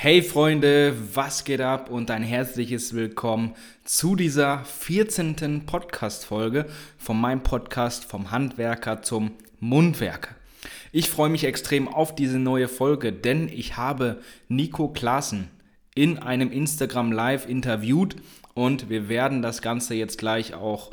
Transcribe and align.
Hey 0.00 0.22
Freunde, 0.22 0.94
was 1.12 1.42
geht 1.42 1.60
ab 1.60 1.90
und 1.90 2.12
ein 2.12 2.22
herzliches 2.22 2.94
Willkommen 2.94 3.56
zu 3.82 4.14
dieser 4.14 4.64
14. 4.64 5.66
Podcast-Folge 5.66 6.66
von 6.98 7.20
meinem 7.20 7.42
Podcast 7.42 8.04
vom 8.04 8.30
Handwerker 8.30 9.02
zum 9.02 9.32
Mundwerker. 9.58 10.36
Ich 10.92 11.10
freue 11.10 11.30
mich 11.30 11.42
extrem 11.42 11.88
auf 11.88 12.14
diese 12.14 12.38
neue 12.38 12.68
Folge, 12.68 13.12
denn 13.12 13.48
ich 13.48 13.76
habe 13.76 14.22
Nico 14.46 14.86
Klaassen 14.86 15.50
in 15.96 16.16
einem 16.16 16.52
Instagram 16.52 17.10
Live 17.10 17.48
interviewt 17.48 18.14
und 18.54 18.88
wir 18.88 19.08
werden 19.08 19.42
das 19.42 19.62
Ganze 19.62 19.96
jetzt 19.96 20.16
gleich 20.16 20.54
auch 20.54 20.92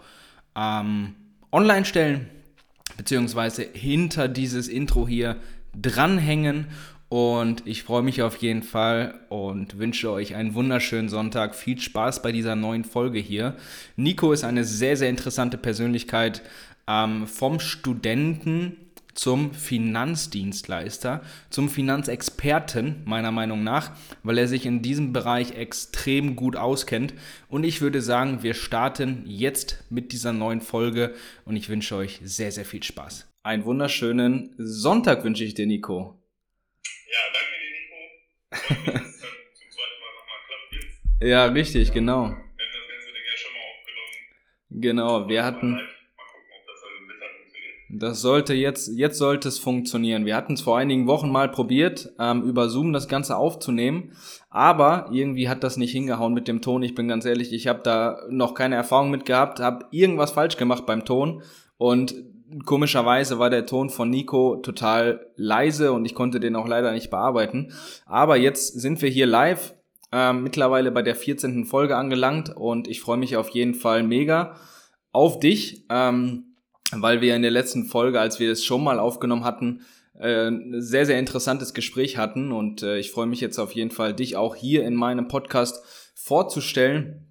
ähm, 0.55 1.13
online 1.51 1.85
stellen, 1.85 2.27
beziehungsweise 2.97 3.67
hinter 3.71 4.27
dieses 4.27 4.67
Intro 4.67 5.07
hier 5.07 5.35
dranhängen 5.79 6.65
und 7.15 7.65
ich 7.65 7.83
freue 7.83 8.03
mich 8.03 8.23
auf 8.23 8.35
jeden 8.37 8.61
Fall 8.61 9.21
und 9.29 9.77
wünsche 9.77 10.11
euch 10.11 10.35
einen 10.35 10.53
wunderschönen 10.53 11.07
Sonntag. 11.07 11.55
Viel 11.55 11.79
Spaß 11.79 12.21
bei 12.21 12.33
dieser 12.33 12.57
neuen 12.57 12.83
Folge 12.83 13.19
hier. 13.19 13.55
Nico 13.95 14.33
ist 14.33 14.43
eine 14.43 14.65
sehr, 14.65 14.97
sehr 14.97 15.09
interessante 15.09 15.57
Persönlichkeit 15.57 16.41
ähm, 16.89 17.25
vom 17.25 17.61
Studenten 17.61 18.75
zum 19.13 19.53
Finanzdienstleister, 19.53 21.21
zum 21.49 21.69
Finanzexperten 21.69 23.03
meiner 23.05 23.31
Meinung 23.31 23.63
nach, 23.63 23.91
weil 24.23 24.37
er 24.37 24.49
sich 24.49 24.65
in 24.65 24.81
diesem 24.81 25.13
Bereich 25.13 25.55
extrem 25.55 26.35
gut 26.35 26.57
auskennt. 26.57 27.13
Und 27.47 27.63
ich 27.63 27.79
würde 27.79 28.01
sagen, 28.01 28.43
wir 28.43 28.53
starten 28.53 29.23
jetzt 29.25 29.85
mit 29.89 30.11
dieser 30.11 30.33
neuen 30.33 30.59
Folge 30.59 31.13
und 31.45 31.55
ich 31.55 31.69
wünsche 31.69 31.95
euch 31.95 32.19
sehr, 32.25 32.51
sehr 32.51 32.65
viel 32.65 32.83
Spaß. 32.83 33.25
Einen 33.41 33.63
wunderschönen 33.63 34.53
Sonntag 34.57 35.23
wünsche 35.23 35.45
ich 35.45 35.53
dir, 35.53 35.65
Nico. 35.65 36.19
Ja, 37.15 37.21
danke 37.33 37.55
dir, 37.61 37.71
Nico. 37.71 37.95
Und 38.01 38.51
dass 38.51 38.54
es 38.54 38.54
dann 38.54 38.54
zum 38.54 38.54
zweiten 38.54 38.54
Mal 38.54 38.54
nochmal 38.54 38.54
klappt 38.54 38.54
jetzt. 38.54 38.54
Ja, 41.21 41.45
richtig, 41.45 41.93
genau. 41.93 42.35
Genau, 44.69 45.29
wir 45.29 45.45
hatten, 45.45 45.79
das 47.89 48.21
sollte 48.21 48.53
jetzt, 48.53 48.89
jetzt 48.97 49.17
sollte 49.17 49.47
es 49.47 49.57
funktionieren. 49.57 50.25
Wir 50.25 50.35
hatten 50.35 50.53
es 50.53 50.61
vor 50.61 50.77
einigen 50.77 51.07
Wochen 51.07 51.31
mal 51.31 51.49
probiert, 51.49 52.11
ähm, 52.19 52.43
über 52.43 52.67
Zoom 52.67 52.91
das 52.91 53.07
Ganze 53.07 53.37
aufzunehmen, 53.37 54.11
aber 54.49 55.09
irgendwie 55.11 55.47
hat 55.47 55.63
das 55.63 55.77
nicht 55.77 55.93
hingehauen 55.93 56.33
mit 56.33 56.49
dem 56.49 56.61
Ton. 56.61 56.83
Ich 56.83 56.93
bin 56.93 57.07
ganz 57.07 57.25
ehrlich, 57.25 57.53
ich 57.53 57.67
habe 57.67 57.79
da 57.83 58.19
noch 58.29 58.53
keine 58.53 58.75
Erfahrung 58.75 59.09
mit 59.09 59.25
gehabt, 59.25 59.61
habe 59.61 59.85
irgendwas 59.91 60.31
falsch 60.31 60.57
gemacht 60.57 60.85
beim 60.85 61.05
Ton 61.05 61.41
und 61.77 62.13
komischerweise 62.63 63.39
war 63.39 63.49
der 63.49 63.65
Ton 63.65 63.89
von 63.89 64.09
Nico 64.09 64.57
total 64.57 65.27
leise 65.35 65.91
und 65.91 66.05
ich 66.05 66.15
konnte 66.15 66.39
den 66.39 66.55
auch 66.55 66.67
leider 66.67 66.91
nicht 66.91 67.09
bearbeiten. 67.09 67.73
Aber 68.05 68.37
jetzt 68.37 68.79
sind 68.79 69.01
wir 69.01 69.09
hier 69.09 69.25
live, 69.25 69.73
ähm, 70.11 70.43
mittlerweile 70.43 70.91
bei 70.91 71.01
der 71.01 71.15
14. 71.15 71.65
Folge 71.65 71.97
angelangt 71.97 72.55
und 72.55 72.87
ich 72.87 73.01
freue 73.01 73.17
mich 73.17 73.35
auf 73.35 73.49
jeden 73.49 73.73
Fall 73.73 74.03
mega 74.03 74.55
auf 75.11 75.39
dich, 75.39 75.85
ähm, 75.89 76.55
weil 76.91 77.21
wir 77.21 77.35
in 77.35 77.41
der 77.41 77.51
letzten 77.51 77.85
Folge, 77.85 78.19
als 78.19 78.39
wir 78.39 78.51
es 78.51 78.63
schon 78.63 78.83
mal 78.83 78.99
aufgenommen 78.99 79.43
hatten, 79.43 79.81
äh, 80.19 80.47
ein 80.47 80.81
sehr, 80.81 81.05
sehr 81.05 81.19
interessantes 81.19 81.73
Gespräch 81.73 82.17
hatten 82.17 82.51
und 82.51 82.83
äh, 82.83 82.97
ich 82.97 83.11
freue 83.11 83.25
mich 83.25 83.41
jetzt 83.41 83.59
auf 83.59 83.73
jeden 83.73 83.91
Fall, 83.91 84.13
dich 84.13 84.37
auch 84.37 84.55
hier 84.55 84.85
in 84.85 84.95
meinem 84.95 85.27
Podcast 85.27 85.83
vorzustellen. 86.13 87.27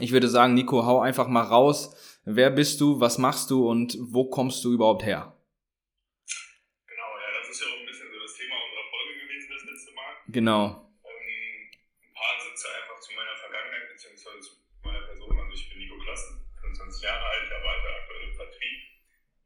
Ich 0.00 0.12
würde 0.12 0.28
sagen, 0.28 0.54
Nico, 0.54 0.86
hau 0.86 1.00
einfach 1.00 1.28
mal 1.28 1.42
raus. 1.42 1.94
Wer 2.28 2.52
bist 2.52 2.76
du, 2.84 3.00
was 3.00 3.16
machst 3.16 3.48
du 3.48 3.64
und 3.64 3.96
wo 4.12 4.28
kommst 4.28 4.60
du 4.60 4.76
überhaupt 4.76 5.00
her? 5.00 5.32
Genau, 6.84 7.10
ja, 7.24 7.28
das 7.40 7.48
ist 7.48 7.64
ja 7.64 7.72
auch 7.72 7.80
ein 7.80 7.88
bisschen 7.88 8.04
so 8.12 8.20
das 8.20 8.36
Thema 8.36 8.52
unserer 8.68 8.84
Folge 8.92 9.12
gewesen 9.24 9.48
das 9.48 9.64
letzte 9.64 9.96
Mal. 9.96 10.12
Genau. 10.28 10.92
Ähm, 11.08 11.72
ein 12.04 12.12
paar 12.12 12.36
Sätze 12.44 12.68
einfach 12.68 13.00
zu 13.00 13.16
meiner 13.16 13.32
Vergangenheit, 13.32 13.88
beziehungsweise 13.96 14.44
zu 14.44 14.60
meiner 14.84 15.08
Person. 15.08 15.40
Also 15.40 15.56
ich 15.56 15.72
bin 15.72 15.80
Nico 15.80 15.96
Klassen, 16.04 16.44
25 16.60 17.00
Jahre 17.00 17.24
alt, 17.24 17.48
arbeite 17.48 17.88
aktuell 17.96 18.28
im 18.28 18.34
Vertrieb 18.36 18.78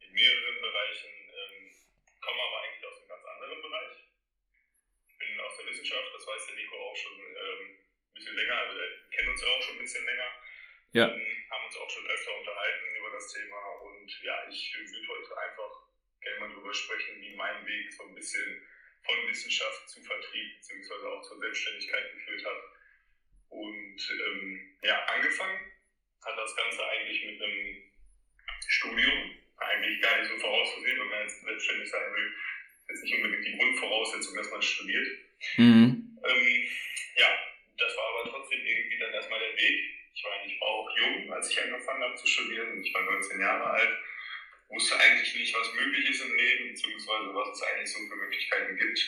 in 0.03 0.11
mehreren 0.11 0.59
Bereichen, 0.59 1.11
ähm, 1.39 1.71
komme 2.19 2.41
aber 2.51 2.67
eigentlich 2.67 2.83
aus 2.83 2.99
einem 2.99 3.11
ganz 3.15 3.25
anderen 3.31 3.63
Bereich. 3.63 3.95
Ich 5.07 5.17
bin 5.23 5.39
aus 5.39 5.55
der 5.55 5.71
Wissenschaft, 5.71 6.11
das 6.19 6.27
weiß 6.27 6.51
der 6.51 6.59
Nico 6.59 6.75
auch 6.83 6.99
schon 6.99 7.15
ähm, 7.15 7.79
ein 7.79 8.15
bisschen 8.19 8.35
länger, 8.35 8.59
also 8.59 8.75
wir 8.75 8.91
kennen 9.15 9.31
uns 9.31 9.39
ja 9.39 9.55
auch 9.55 9.63
schon 9.63 9.79
ein 9.79 9.87
bisschen 9.87 10.03
länger. 10.03 10.35
Ja. 10.93 11.09
Ähm, 11.09 11.27
haben 11.51 11.67
uns 11.67 11.77
auch 11.77 11.91
schon 11.91 12.07
öfter 12.07 12.39
unterhalten 12.39 12.97
über 12.99 13.11
das 13.11 13.33
Thema 13.33 13.61
und 13.83 14.23
ja, 14.23 14.49
ich 14.49 14.75
würde 14.75 15.09
heute 15.09 15.39
einfach 15.39 15.89
gerne 16.21 16.41
mal 16.41 16.49
darüber 16.51 16.73
sprechen, 16.73 17.21
wie 17.21 17.35
mein 17.35 17.67
Weg 17.67 17.93
so 17.93 18.05
ein 18.05 18.15
bisschen 18.15 18.63
von 19.05 19.29
Wissenschaft 19.29 19.89
zu 19.89 20.03
Vertrieb 20.03 20.57
beziehungsweise 20.59 21.09
auch 21.09 21.23
zur 21.23 21.39
Selbstständigkeit 21.39 22.13
geführt 22.13 22.45
hat. 22.45 22.63
Und 23.49 24.11
ähm, 24.11 24.77
ja, 24.83 25.05
angefangen 25.07 25.73
hat 26.25 26.39
das 26.39 26.57
Ganze 26.57 26.87
eigentlich 26.87 27.25
mit 27.25 27.43
einem 27.43 27.93
Studium, 28.69 29.37
eigentlich 29.57 30.01
gar 30.01 30.19
nicht 30.19 30.31
so 30.31 30.39
vorauszusehen, 30.39 31.01
wenn 31.01 31.09
man 31.09 31.23
jetzt 31.23 31.41
selbstständig 31.43 31.91
sein 31.91 32.15
will, 32.15 32.33
ist 32.89 33.03
nicht 33.05 33.15
unbedingt 33.15 33.47
die 33.47 33.57
Grundvoraussetzung, 33.57 34.37
dass 34.37 34.51
man 34.51 34.63
studiert. 34.63 35.09
Mhm. 35.57 36.19
Ähm, 36.25 36.69
ja, 37.17 37.29
das 37.79 37.97
war 37.97 38.05
aber 38.05 38.31
trotzdem 38.31 38.65
irgendwie 38.65 38.99
dann 38.99 39.13
erstmal 39.13 39.41
der 39.41 39.57
Weg. 39.57 40.02
Ich 40.15 40.25
war 40.25 40.33
eigentlich 40.33 40.61
auch 40.61 40.89
jung, 40.97 41.33
als 41.33 41.51
ich 41.51 41.63
angefangen 41.63 42.03
habe 42.03 42.15
zu 42.17 42.27
studieren. 42.27 42.83
Ich 42.83 42.93
war 42.95 43.03
19 43.03 43.41
Jahre 43.41 43.71
alt, 43.71 43.99
wusste 44.69 44.99
eigentlich 44.99 45.35
nicht, 45.35 45.55
was 45.55 45.75
möglich 45.75 46.09
ist 46.11 46.23
im 46.23 46.35
Leben, 46.35 46.69
beziehungsweise 46.69 47.35
was 47.35 47.57
es 47.57 47.63
eigentlich 47.63 47.93
so 47.93 47.99
für 48.09 48.17
Möglichkeiten 48.17 48.77
gibt. 48.77 49.01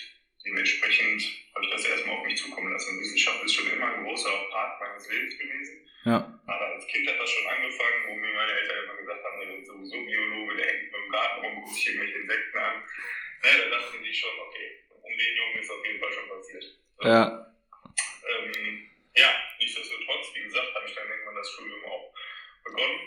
Dementsprechend 0.45 1.23
habe 1.55 1.65
ich 1.65 1.71
das 1.71 1.87
erstmal 1.87 2.17
auf 2.17 2.27
mich 2.27 2.37
zukommen 2.37 2.71
lassen. 2.71 3.01
Wissenschaft 3.01 3.43
ist 3.45 3.55
schon 3.55 3.71
immer 3.73 3.95
ein 3.95 4.05
großer 4.05 4.31
Part 4.51 4.81
meines 4.81 5.11
Lebens 5.11 5.39
gewesen. 5.39 5.89
Ja. 6.05 6.41
Aber 6.47 6.67
als 6.75 6.87
Kind 6.87 7.09
hat 7.09 7.19
das 7.19 7.31
schon 7.31 7.47
angefangen, 7.47 8.09
wo 8.09 8.15
mir 8.15 8.33
meine 8.35 8.53
Eltern 8.53 8.85
immer 8.85 8.97
gesagt 8.97 9.25
haben, 9.25 9.41
der 9.41 9.49
wird 9.49 9.67
sowieso 9.67 10.05
Biologe, 10.05 10.57
der 10.57 10.67
hängt 10.67 10.93
nur 10.93 11.05
im 11.05 11.11
Garten 11.11 11.45
rum, 11.47 11.55
guckt 11.63 11.75
sich 11.75 11.87
irgendwelche 11.87 12.19
Insekten 12.19 12.59
an. 12.59 12.83
Naja, 13.43 13.57
da 13.65 13.79
dachten 13.79 14.05
die 14.05 14.15
schon, 14.15 14.39
okay, 14.39 14.85
um 14.91 15.17
den 15.17 15.37
Jungen 15.37 15.59
ist 15.61 15.71
auf 15.71 15.87
jeden 15.87 16.01
Fall 16.01 16.13
schon 16.13 16.29
passiert. 16.29 16.65
So. 16.99 17.09
Ja. 17.09 17.57
Ähm, 18.29 18.91
ja, 19.17 19.31
nichtsdestotrotz, 19.65 20.35
wie 20.35 20.43
gesagt, 20.43 20.75
habe 20.75 20.87
ich 20.87 20.95
dann 20.95 21.09
irgendwann 21.09 21.37
das 21.37 21.51
Studium 21.53 21.85
auch 21.87 22.15
begonnen. 22.65 23.01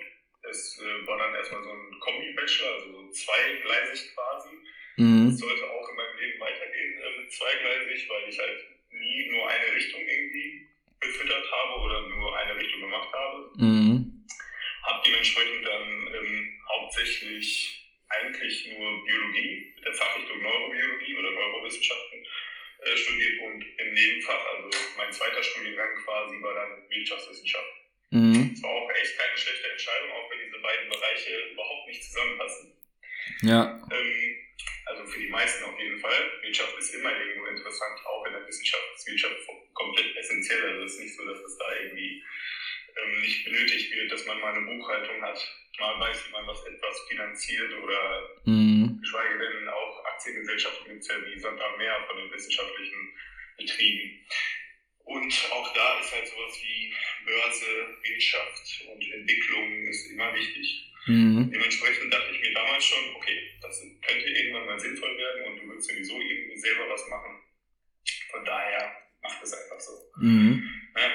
Es 0.49 0.79
äh, 0.81 1.07
war 1.07 1.17
dann 1.17 1.35
erstmal 1.35 1.63
so 1.63 1.69
ein 1.69 1.99
Kombi-Bachelor, 1.99 2.73
also 2.73 2.91
so 2.91 3.09
zweigleisig 3.11 4.13
quasi. 4.15 4.49
Es 4.97 5.03
Mhm. 5.03 5.29
sollte 5.31 5.69
auch 5.69 5.89
in 5.89 5.95
meinem 5.95 6.17
Leben 6.17 6.39
weitergehen 6.39 7.01
äh, 7.01 7.21
mit 7.21 7.31
zweigleisig, 7.31 8.09
weil 8.09 8.29
ich 8.29 8.39
halt 8.39 8.59
nie 8.89 9.29
nur 9.29 9.47
eine 9.47 9.71
Richtung 9.75 10.01
irgendwie 10.01 10.67
befüttert 10.99 11.51
habe 11.51 11.81
oder 11.81 12.01
nur 12.07 12.35
eine 12.35 12.55
Richtung 12.55 12.81
gemacht 12.81 13.13
habe. 13.13 13.51
Mhm. 13.57 14.25
Habe 14.83 15.03
dementsprechend 15.05 15.67
dann 15.67 16.07
ähm, 16.15 16.59
hauptsächlich 16.69 17.83
eigentlich 18.09 18.65
nur 18.67 19.05
Biologie 19.05 19.73
mit 19.75 19.85
der 19.85 19.93
Fachrichtung 19.93 20.41
Neurobiologie 20.41 21.17
oder 21.17 21.29
Neurowissenschaften 21.31 22.25
äh, 22.83 22.97
studiert 22.97 23.41
und 23.41 23.65
im 23.79 23.93
Nebenfach, 23.93 24.45
also 24.55 24.69
mein 24.97 25.11
zweiter 25.11 25.43
Studiengang 25.43 25.95
quasi, 26.03 26.41
war 26.41 26.53
dann 26.53 26.89
Wirtschaftswissenschaft. 26.89 27.73
Mhm. 28.11 28.51
Es 28.53 28.63
war 28.63 28.69
auch 28.71 28.89
echt 28.91 29.17
keine 29.17 29.37
schlechte 29.37 29.69
Entscheidung, 29.69 30.11
auch 30.11 30.31
wenn 30.31 30.39
diese 30.45 30.59
beiden 30.59 30.89
Bereiche 30.89 31.49
überhaupt 31.51 31.87
nicht 31.87 32.03
zusammenpassen. 32.03 32.73
Ja. 33.41 33.87
Ähm, 33.91 34.35
also 34.85 35.05
für 35.05 35.19
die 35.19 35.29
meisten 35.29 35.63
auf 35.65 35.77
jeden 35.79 35.99
Fall. 35.99 36.31
Wirtschaft 36.41 36.77
ist 36.77 36.93
immer 36.95 37.11
irgendwo 37.19 37.47
interessant, 37.47 37.99
auch 38.05 38.25
in 38.25 38.33
der 38.33 38.47
Wissenschaft 38.47 38.83
ist 38.95 39.07
Wirtschaft 39.07 39.35
komplett 39.73 40.15
essentiell. 40.15 40.63
Also 40.71 40.85
es 40.85 40.93
ist 40.93 40.99
nicht 40.99 41.15
so, 41.15 41.25
dass 41.25 41.39
es 41.39 41.57
da 41.57 41.75
irgendwie 41.75 42.23
ähm, 42.95 43.21
nicht 43.21 43.43
benötigt 43.43 43.91
wird, 43.91 44.11
dass 44.11 44.25
man 44.25 44.39
mal 44.39 44.53
eine 44.53 44.65
Buchhaltung 44.65 45.21
hat, 45.21 45.39
mal 45.79 45.99
weiß, 45.99 46.27
wie 46.27 46.31
man 46.31 46.47
was 46.47 46.65
etwas 46.65 47.01
finanziert 47.09 47.73
oder 47.73 48.29
Mhm. 48.45 48.99
geschweige 49.01 49.37
denn 49.39 49.67
auch 49.67 49.86
Aktiengesellschaften 50.27 50.87
gibt 50.87 51.01
es 51.01 51.07
ja 51.07 51.15
am 51.15 51.77
Meer 51.77 52.05
von 52.07 52.17
den 52.17 52.31
wissenschaftlichen 52.31 53.13
Betrieben. 53.57 54.25
Und 55.05 55.33
auch 55.51 55.73
da 55.73 55.99
ist 55.99 56.11
halt 56.11 56.27
sowas 56.27 56.59
wie 56.61 56.93
Börse, 57.25 57.97
Wirtschaft 58.03 58.85
und 58.91 59.13
Entwicklung 59.13 59.87
ist 59.87 60.11
immer 60.11 60.33
wichtig. 60.33 60.91
Mhm. 61.05 61.49
Dementsprechend 61.49 62.13
dachte 62.13 62.33
ich 62.33 62.41
mir 62.41 62.53
damals 62.53 62.83
schon, 62.83 63.15
okay, 63.15 63.39
das 63.61 63.81
könnte 64.05 64.27
irgendwann 64.27 64.65
mal 64.65 64.79
sinnvoll 64.79 65.17
werden 65.17 65.43
und 65.45 65.59
du 65.59 65.69
willst 65.69 65.89
sowieso 65.89 66.19
irgendwie 66.19 66.57
selber 66.57 66.89
was 66.89 67.07
machen. 67.07 67.39
Von 68.31 68.43
daher 68.43 68.97
mach 69.23 69.39
das 69.39 69.53
einfach 69.53 69.79
so. 69.79 69.93
Mhm. 70.19 70.69
Ja, 70.97 71.09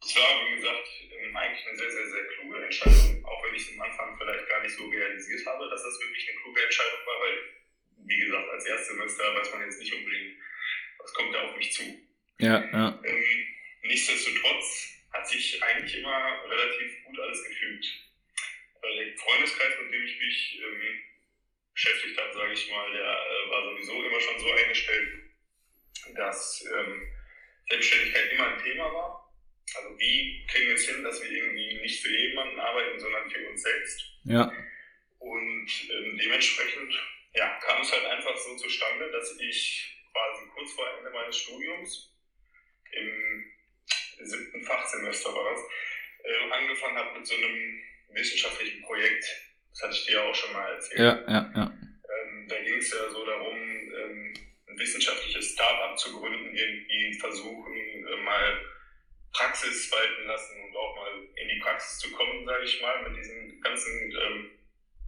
Das 0.00 0.16
war, 0.16 0.50
wie 0.50 0.56
gesagt, 0.56 0.88
ähm, 1.16 1.36
eigentlich 1.36 1.66
eine 1.68 1.78
sehr, 1.78 1.92
sehr, 1.92 2.08
sehr 2.08 2.24
kluge 2.26 2.64
Entscheidung, 2.64 3.24
auch 3.24 3.44
wenn 3.44 3.54
ich 3.54 3.62
es 3.62 3.72
am 3.72 3.82
Anfang 3.82 4.18
vielleicht 4.18 4.48
gar 4.48 4.62
nicht 4.64 4.74
so 4.74 4.88
realisiert 4.88 5.46
habe, 5.46 5.70
dass 5.70 5.84
das 5.84 6.00
wirklich 6.00 6.28
eine 6.28 6.40
kluge 6.40 6.64
Entscheidung 6.64 7.06
war, 7.06 7.20
weil, 7.20 7.61
wie 8.06 8.18
gesagt, 8.18 8.48
als 8.48 8.66
Erstsemester 8.66 9.34
weiß 9.34 9.52
man 9.52 9.62
jetzt 9.62 9.80
nicht 9.80 9.92
unbedingt, 9.94 10.36
was 10.98 11.14
kommt 11.14 11.34
da 11.34 11.42
auf 11.42 11.56
mich 11.56 11.72
zu. 11.72 11.82
Ja, 12.38 12.64
ja. 12.72 13.02
Ähm, 13.04 13.46
nichtsdestotrotz 13.82 14.88
hat 15.12 15.28
sich 15.28 15.62
eigentlich 15.62 15.98
immer 15.98 16.42
relativ 16.48 17.04
gut 17.04 17.18
alles 17.20 17.44
gefügt. 17.44 17.86
Weil 18.80 18.96
der 18.96 19.16
Freundeskreis, 19.16 19.74
mit 19.82 19.92
dem 19.92 20.04
ich 20.04 20.18
mich 20.18 20.60
ähm, 20.62 21.00
beschäftigt 21.72 22.18
habe, 22.18 22.32
sage 22.34 22.52
ich 22.52 22.70
mal, 22.70 22.92
der 22.92 23.02
äh, 23.02 23.50
war 23.50 23.64
sowieso 23.64 24.02
immer 24.02 24.20
schon 24.20 24.38
so 24.40 24.52
eingestellt, 24.52 25.08
dass 26.16 26.64
ähm, 26.74 27.02
Selbstständigkeit 27.68 28.32
immer 28.32 28.48
ein 28.48 28.62
Thema 28.62 28.92
war. 28.92 29.32
Also 29.74 29.98
wie 29.98 30.46
kriegen 30.50 30.68
wir 30.68 30.74
es 30.74 30.88
hin, 30.88 31.02
dass 31.04 31.22
wir 31.22 31.30
irgendwie 31.30 31.80
nicht 31.80 32.02
für 32.02 32.10
jemanden 32.10 32.58
arbeiten, 32.58 32.98
sondern 32.98 33.30
für 33.30 33.48
uns 33.48 33.62
selbst. 33.62 34.02
Ja. 34.24 34.52
Und 35.18 35.70
ähm, 35.90 36.18
dementsprechend 36.18 36.92
ja, 37.34 37.58
kam 37.60 37.80
es 37.82 37.92
halt 37.92 38.04
einfach 38.06 38.36
so 38.36 38.56
zustande, 38.56 39.10
dass 39.10 39.38
ich 39.40 39.96
quasi 40.12 40.46
kurz 40.54 40.72
vor 40.72 40.86
Ende 40.98 41.10
meines 41.10 41.36
Studiums 41.36 42.14
im 42.92 43.52
siebten 44.20 44.62
Fachsemester 44.62 45.34
war 45.34 45.52
das, 45.52 45.60
äh, 46.24 46.50
angefangen 46.52 46.96
habe 46.96 47.18
mit 47.18 47.26
so 47.26 47.34
einem 47.34 47.82
wissenschaftlichen 48.10 48.82
Projekt. 48.82 49.24
Das 49.70 49.82
hatte 49.82 49.94
ich 49.94 50.06
dir 50.06 50.12
ja 50.16 50.22
auch 50.24 50.34
schon 50.34 50.52
mal 50.52 50.70
erzählt. 50.74 51.00
Ja, 51.00 51.24
ja, 51.26 51.52
ja. 51.54 51.72
Ähm, 51.72 52.46
da 52.48 52.60
ging 52.60 52.76
es 52.76 52.92
ja 52.92 53.08
so 53.08 53.24
darum, 53.24 53.56
ähm, 53.56 54.34
ein 54.68 54.78
wissenschaftliches 54.78 55.52
Start-up 55.52 55.98
zu 55.98 56.18
gründen, 56.18 56.54
irgendwie 56.54 57.18
versuchen, 57.18 57.74
äh, 57.74 58.16
mal 58.22 58.60
Praxis 59.32 59.90
walten 59.90 60.26
lassen 60.26 60.60
und 60.62 60.76
auch 60.76 60.96
mal 60.96 61.28
in 61.36 61.48
die 61.48 61.60
Praxis 61.60 61.98
zu 61.98 62.12
kommen, 62.12 62.44
sage 62.44 62.64
ich 62.64 62.82
mal, 62.82 63.08
mit 63.08 63.18
diesen 63.18 63.60
ganzen 63.62 64.12
ähm, 64.12 64.50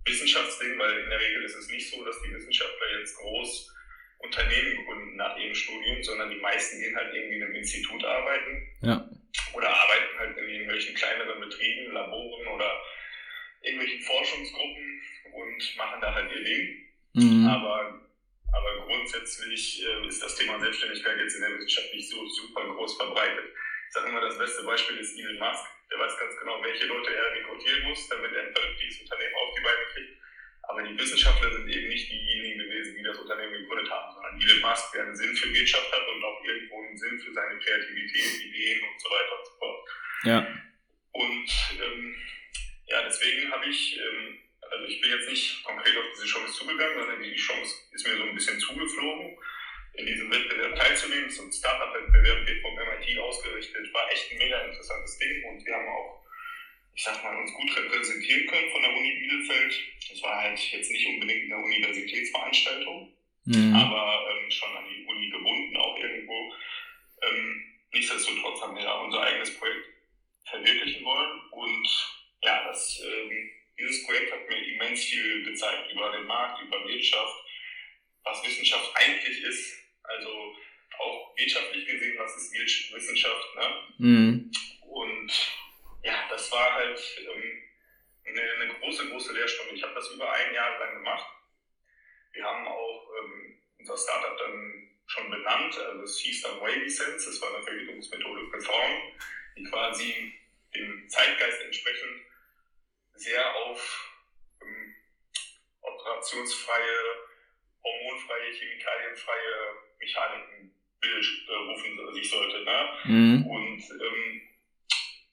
Wissenschaftsdingen, 0.05 0.79
weil 0.79 1.01
in 1.01 1.11
der 1.11 1.21
Regel 1.21 1.45
ist 1.45 1.57
es 1.57 1.69
nicht 1.69 1.91
so, 1.91 2.05
dass 2.05 2.21
die 2.23 2.33
Wissenschaftler 2.33 2.99
jetzt 2.99 3.17
groß 3.17 3.75
Unternehmen 4.19 4.85
gründen 4.85 5.17
nach 5.17 5.37
ihrem 5.37 5.55
Studium, 5.55 6.03
sondern 6.03 6.31
die 6.31 6.41
meisten 6.41 6.81
gehen 6.81 6.97
halt 6.97 7.15
irgendwie 7.15 7.37
in 7.37 7.43
einem 7.43 7.55
Institut 7.55 8.05
arbeiten. 8.05 8.69
Ja. 8.83 9.09
Oder 9.53 9.69
arbeiten 9.69 10.19
halt 10.19 10.39
in 10.39 10.49
irgendwelchen 10.49 10.95
kleineren 10.95 11.41
Betrieben, 11.41 11.93
Laboren 11.93 12.47
oder 12.49 12.83
irgendwelchen 13.63 14.01
Forschungsgruppen 14.01 15.03
und 15.33 15.77
machen 15.77 16.01
da 16.01 16.15
halt 16.15 16.31
ihr 16.33 16.45
Ding. 16.45 16.85
Mhm. 17.15 17.47
Aber, 17.47 18.01
aber 18.53 18.87
grundsätzlich 18.87 19.85
äh, 19.85 20.07
ist 20.07 20.23
das 20.23 20.37
Thema 20.37 20.61
Selbstständigkeit 20.61 21.19
jetzt 21.19 21.37
in 21.37 21.43
der 21.43 21.55
Wissenschaft 21.55 21.95
nicht 21.95 22.09
so 22.09 22.27
super 22.27 22.67
groß 22.75 22.97
verbreitet. 22.97 23.53
Ich 23.89 23.93
sage 23.93 24.09
immer, 24.09 24.21
das 24.21 24.39
beste 24.39 24.63
Beispiel 24.65 24.99
ist 24.99 25.19
Elon 25.19 25.39
Musk. 25.39 25.65
Der 25.91 25.99
weiß 25.99 26.19
ganz 26.19 26.37
genau, 26.39 26.63
welche 26.63 26.87
Leute 26.87 27.15
er 27.15 27.33
rekrutieren 27.33 27.83
muss, 27.89 28.09
damit 28.09 28.33
er 28.33 28.43
ein 28.43 28.53
vernünftiges 28.53 29.01
Unternehmen 29.01 29.35
auf 29.35 29.55
die 29.55 29.63
Beine 29.63 29.85
kriegt. 29.93 30.15
Aber 30.69 30.83
die 30.83 30.99
Wissenschaftler 30.99 31.53
sind 31.53 31.69
eben 31.69 31.89
nicht 31.89 32.11
diejenigen 32.11 32.59
gewesen, 32.59 32.97
die 32.97 33.03
das 33.03 33.19
Unternehmen 33.19 33.53
gegründet 33.53 33.91
haben, 33.91 34.15
sondern 34.15 34.41
Elon 34.41 34.61
Musk, 34.61 34.93
der 34.93 35.03
einen 35.05 35.17
Sinn 35.17 35.37
für 35.37 35.53
Wirtschaft 35.53 35.93
hat 35.93 36.09
und 36.09 36.25
auch 36.25 36.45
irgendwo 36.45 36.83
einen 36.83 36.97
Sinn 36.97 37.21
für 37.21 37.33
seine 37.33 37.59
Kreativität, 37.59 38.45
Ideen 38.45 38.83
und 38.83 39.01
so 39.01 39.09
weiter 39.11 39.39
und 39.39 39.47
so 39.47 39.53
fort. 39.59 39.89
Ja. 40.25 40.39
Und 41.13 41.51
ähm, 41.85 42.17
ja, 42.87 43.03
deswegen 43.03 43.51
habe 43.53 43.67
ich, 43.67 43.99
ähm, 43.99 44.39
also 44.61 44.85
ich 44.87 45.01
bin 45.01 45.11
jetzt 45.11 45.29
nicht 45.29 45.63
konkret 45.65 45.97
auf 45.97 46.05
diese 46.15 46.27
Chance 46.27 46.53
zugegangen, 46.53 46.99
sondern 46.99 47.23
die 47.23 47.37
Chance 47.37 47.75
ist 47.93 48.07
mir 48.07 48.17
so 48.17 48.25
ein 48.25 48.35
bisschen 48.35 48.59
zugeflogen, 48.59 49.37
in 49.95 50.07
diesem 50.07 50.31
Wettbewerb 50.31 50.77
teilzunehmen. 50.77 51.31
So 51.31 51.45
ein 51.45 51.53
Startup-Wettbewerb 51.53 52.47
wird 52.47 52.61
vom 52.63 52.75
MIT 52.75 53.19
ausgerichtet, 53.19 53.93
war 53.93 54.11
echt 54.13 54.33
ein 54.33 54.39
mega 54.39 54.61
interessantes 54.61 55.19
Ding 55.19 55.45
und 55.45 55.65
wir 55.65 55.75
haben 55.75 55.89
auch 55.89 56.25
ich 56.95 57.03
sag 57.03 57.23
mal, 57.25 57.37
uns 57.37 57.53
gut 57.53 57.77
repräsentieren 57.77 58.47
können 58.47 58.71
von 58.71 58.83
der 58.83 58.93
Uni 58.93 59.15
Bielefeld. 59.15 59.75
Das 60.11 60.23
war 60.23 60.43
halt 60.43 60.59
jetzt 60.59 60.91
nicht 60.91 61.07
unbedingt 61.07 61.53
eine 61.53 61.65
Universitätsveranstaltung, 61.65 63.13
mhm. 63.47 63.75
aber 63.75 64.31
ähm, 64.31 64.51
schon 64.51 64.77
an 64.77 64.85
die 64.89 65.05
Uni 65.05 65.31
gebunden 65.31 65.77
auch 65.77 65.99
irgendwo. 65.99 66.55
Ähm, 67.23 67.65
nichtsdestotrotz 67.93 68.61
haben 68.63 68.77
wir 68.77 68.85
da 68.85 69.01
unser 69.01 69.23
eigenes 69.23 69.59
Projekt 69.59 69.87
verwirklichen 70.49 71.05
wollen 71.05 71.41
und 71.51 71.89
ja, 72.43 72.65
das, 72.69 73.03
ähm, 73.05 73.51
dieses 73.79 74.07
Projekt 74.07 74.33
hat 74.33 74.49
mir 74.49 74.57
immens 74.57 75.05
viel 75.05 75.45
gezeigt 75.45 75.91
über 75.93 76.13
den 76.13 76.27
Markt, 76.27 76.63
über 76.63 76.87
Wirtschaft, 76.87 77.45
was 78.23 78.45
Wissenschaft 78.45 78.93
eigentlich 78.95 79.43
ist. 79.43 79.84
Also 80.17 80.55
auch 80.99 81.37
wirtschaftlich 81.37 81.87
gesehen, 81.87 82.19
was 82.19 82.37
ist 82.37 82.53
Wissenschaft. 82.95 83.55
Ne? 83.57 83.83
Mhm. 83.99 84.53
Und 84.83 85.33
ja, 86.03 86.27
das 86.29 86.51
war 86.53 86.75
halt 86.75 87.01
ähm, 87.19 87.63
eine, 88.27 88.43
eine, 88.43 88.75
große, 88.75 89.09
große 89.09 89.33
Lehrstunde. 89.33 89.75
Ich 89.75 89.83
habe 89.83 89.95
das 89.95 90.11
über 90.11 90.31
ein 90.33 90.55
Jahr 90.55 90.79
lang 90.79 90.95
gemacht. 90.95 91.27
Wir 92.33 92.45
haben 92.45 92.67
auch 92.67 93.11
ähm, 93.21 93.59
unser 93.79 93.97
Startup 93.97 94.37
dann 94.39 94.91
schon 95.07 95.31
benannt. 95.31 95.79
Also 95.79 96.03
es 96.03 96.19
hieß 96.19 96.43
dann 96.43 96.61
Wavy 96.61 96.89
Sense. 96.89 97.27
Das 97.27 97.41
war 97.41 97.55
eine 97.55 97.65
Verhütungsmethode 97.65 98.51
für 98.51 98.61
Frauen, 98.61 99.13
die 99.57 99.65
quasi 99.65 100.33
dem 100.75 101.09
Zeitgeist 101.09 101.61
entsprechend 101.63 102.23
sehr 103.15 103.55
auf 103.57 104.11
ähm, 104.61 104.95
operationsfreie, 105.81 106.99
hormonfreie, 107.83 108.53
chemikalienfreie 108.53 109.77
Mechaniken 110.05 110.71
berufen 111.47 112.15
sich 112.15 112.31
sollte. 112.31 112.65
Ne? 112.65 112.89
Mhm. 113.05 113.47
Und 113.47 113.83
ähm, 113.91 114.43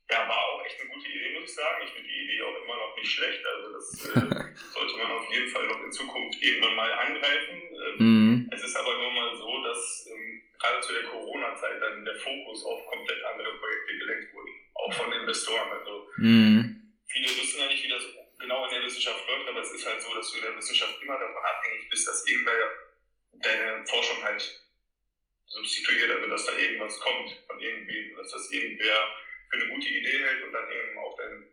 ja, 0.09 0.27
war 0.27 0.39
auch 0.51 0.65
echt 0.65 0.79
eine 0.81 0.89
gute 0.89 1.07
Idee, 1.07 1.39
muss 1.39 1.50
ich 1.50 1.56
sagen. 1.56 1.83
Ich 1.85 1.91
finde 1.91 2.09
die 2.09 2.23
Idee 2.23 2.41
auch 2.41 2.63
immer 2.63 2.75
noch 2.75 2.95
nicht 2.97 3.12
schlecht. 3.12 3.45
Also 3.45 3.73
das 3.73 4.06
äh, 4.06 4.53
sollte 4.73 4.97
man 4.97 5.12
auf 5.12 5.31
jeden 5.31 5.47
Fall 5.47 5.68
noch 5.68 5.83
in 5.83 5.91
Zukunft 5.91 6.41
irgendwann 6.41 6.75
mal 6.75 6.91
angreifen. 6.91 7.62
Ähm, 7.71 7.95
mhm. 8.00 8.50
Es 8.51 8.63
ist 8.63 8.75
aber 8.75 8.97
nur 8.97 9.12
mal 9.12 9.35
so, 9.38 9.63
dass 9.63 10.09
ähm, 10.12 10.41
gerade 10.59 10.81
zu 10.81 10.94
der 10.94 11.03
Corona-Zeit 11.03 11.81
dann 11.81 12.06
der 12.06 12.15
Fokus 12.15 12.65
auf 12.65 12.85
komplett 12.88 13.23
andere 13.23 13.57
Projekte 13.57 13.97
gelenkt 13.97 14.33
wurde. 14.33 14.51
Auch 14.75 14.94
von 14.94 15.13
Investoren. 15.13 15.71
Also 15.71 16.09
mhm. 16.18 16.94
viele 17.07 17.27
wissen 17.27 17.59
ja 17.59 17.68
nicht, 17.68 17.83
wie 17.83 17.89
das 17.89 18.03
genau 18.39 18.65
in 18.65 18.71
der 18.71 18.83
Wissenschaft 18.83 19.25
läuft, 19.27 19.47
aber 19.47 19.62
es 19.62 19.71
ist 19.71 19.85
halt 19.85 20.01
so, 20.01 20.13
dass 20.15 20.31
du 20.31 20.38
in 20.39 20.44
der 20.44 20.57
Wissenschaft 20.57 21.01
immer 21.01 21.13
davon 21.13 21.44
abhängig 21.44 21.89
bist, 21.89 22.07
dass 22.07 22.27
irgendwer 22.27 22.53
deine 23.33 23.85
Forschung 23.85 24.23
halt 24.23 24.61
substituiert, 25.51 26.12
also 26.12 26.30
dass 26.30 26.45
da 26.45 26.57
irgendwas 26.57 27.00
kommt 27.00 27.31
von 27.48 27.59
irgendwem, 27.59 28.15
dass 28.15 28.31
das 28.31 28.51
irgendwer 28.51 28.98
für 29.50 29.57
eine 29.57 29.68
gute 29.74 29.89
Idee 29.89 30.19
hält 30.19 30.44
und 30.44 30.53
dann 30.53 30.71
eben 30.71 30.98
auch 30.98 31.18
dein 31.18 31.44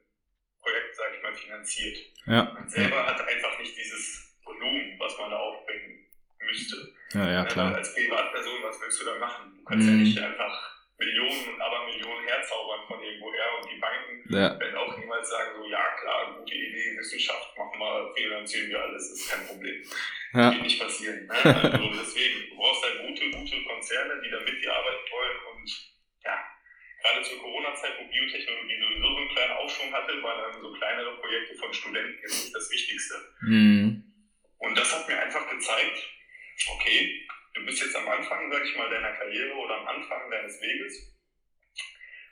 Projekt, 0.60 0.96
sage 0.96 1.16
ich 1.16 1.22
mal, 1.22 1.34
finanziert. 1.34 1.98
Ja. 2.26 2.44
Man 2.54 2.68
selber 2.68 3.06
hat 3.06 3.20
einfach 3.20 3.58
nicht 3.58 3.76
dieses 3.76 4.36
Volumen, 4.44 4.98
was 4.98 5.18
man 5.18 5.30
da 5.30 5.36
aufbringen 5.36 6.06
müsste. 6.46 6.94
Ja, 7.14 7.30
ja, 7.30 7.44
klar. 7.44 7.74
Als 7.74 7.94
Privatperson, 7.94 8.62
was 8.62 8.80
willst 8.80 9.00
du 9.00 9.04
da 9.04 9.18
machen? 9.18 9.56
Du 9.58 9.64
kannst 9.64 9.86
mhm. 9.86 9.92
ja 9.92 10.04
nicht 10.04 10.18
einfach 10.18 10.77
Millionen 10.98 11.54
und 11.54 11.60
Abermillionen 11.60 12.26
herzaubern 12.26 12.80
von 12.88 13.00
irgendwoher 13.00 13.46
und 13.60 13.70
die 13.70 13.78
Banken 13.78 14.34
ja. 14.34 14.58
werden 14.58 14.76
auch 14.76 14.98
niemals 14.98 15.30
sagen, 15.30 15.50
so, 15.56 15.68
ja 15.68 15.94
klar, 16.00 16.36
gute 16.38 16.54
Idee, 16.54 16.96
Wissenschaft, 16.98 17.56
machen 17.56 17.78
wir, 17.78 18.12
finanzieren 18.16 18.68
wir 18.68 18.82
alles, 18.82 19.12
ist 19.12 19.30
kein 19.30 19.46
Problem. 19.46 19.82
Ja. 20.32 20.50
Das 20.50 20.54
wird 20.54 20.62
nicht 20.62 20.80
passieren. 20.80 21.26
Ne? 21.26 21.32
Also 21.32 21.90
deswegen, 22.02 22.50
du 22.50 22.56
brauchst 22.56 22.82
halt 22.82 23.06
gute, 23.06 23.30
gute 23.30 23.62
Konzerne, 23.62 24.20
die 24.24 24.30
da 24.30 24.40
mit 24.40 24.60
dir 24.60 24.74
arbeiten 24.74 25.10
wollen 25.12 25.38
und 25.54 25.70
ja, 26.24 26.36
gerade 27.02 27.22
zur 27.22 27.38
Corona-Zeit, 27.38 27.94
wo 28.00 28.11
Biotechnologie 28.11 28.78
sowieso 28.82 29.08
so 29.08 29.16
einen 29.16 29.28
kleinen 29.28 29.52
Aufschwung 29.52 29.92
hatte, 29.92 30.23
waren 30.23 30.52
dann 30.52 30.61
so 30.61 30.73
kleinere 30.73 31.16
Projekte 31.18 31.54
von 31.54 31.73
Studenten 31.73 32.18
jetzt 32.23 32.42
nicht 32.42 32.54
das 32.56 32.70
Wichtigste. 32.73 33.14
Mhm. 33.42 34.04
Und 34.58 34.76
das 34.76 34.92
hat 34.92 35.06
mir 35.08 35.20
einfach 35.20 35.49
gezeigt, 35.49 36.11
okay, 36.75 37.28
du 37.58 37.64
bist 37.66 37.82
jetzt 37.82 37.96
am 37.96 38.08
Anfang, 38.08 38.50
sag 38.50 38.64
ich 38.64 38.76
mal, 38.76 38.90
deiner 38.90 39.12
Karriere 39.12 39.54
oder 39.54 39.78
am 39.78 39.88
Anfang 39.88 40.30
deines 40.30 40.60
Weges 40.60 41.14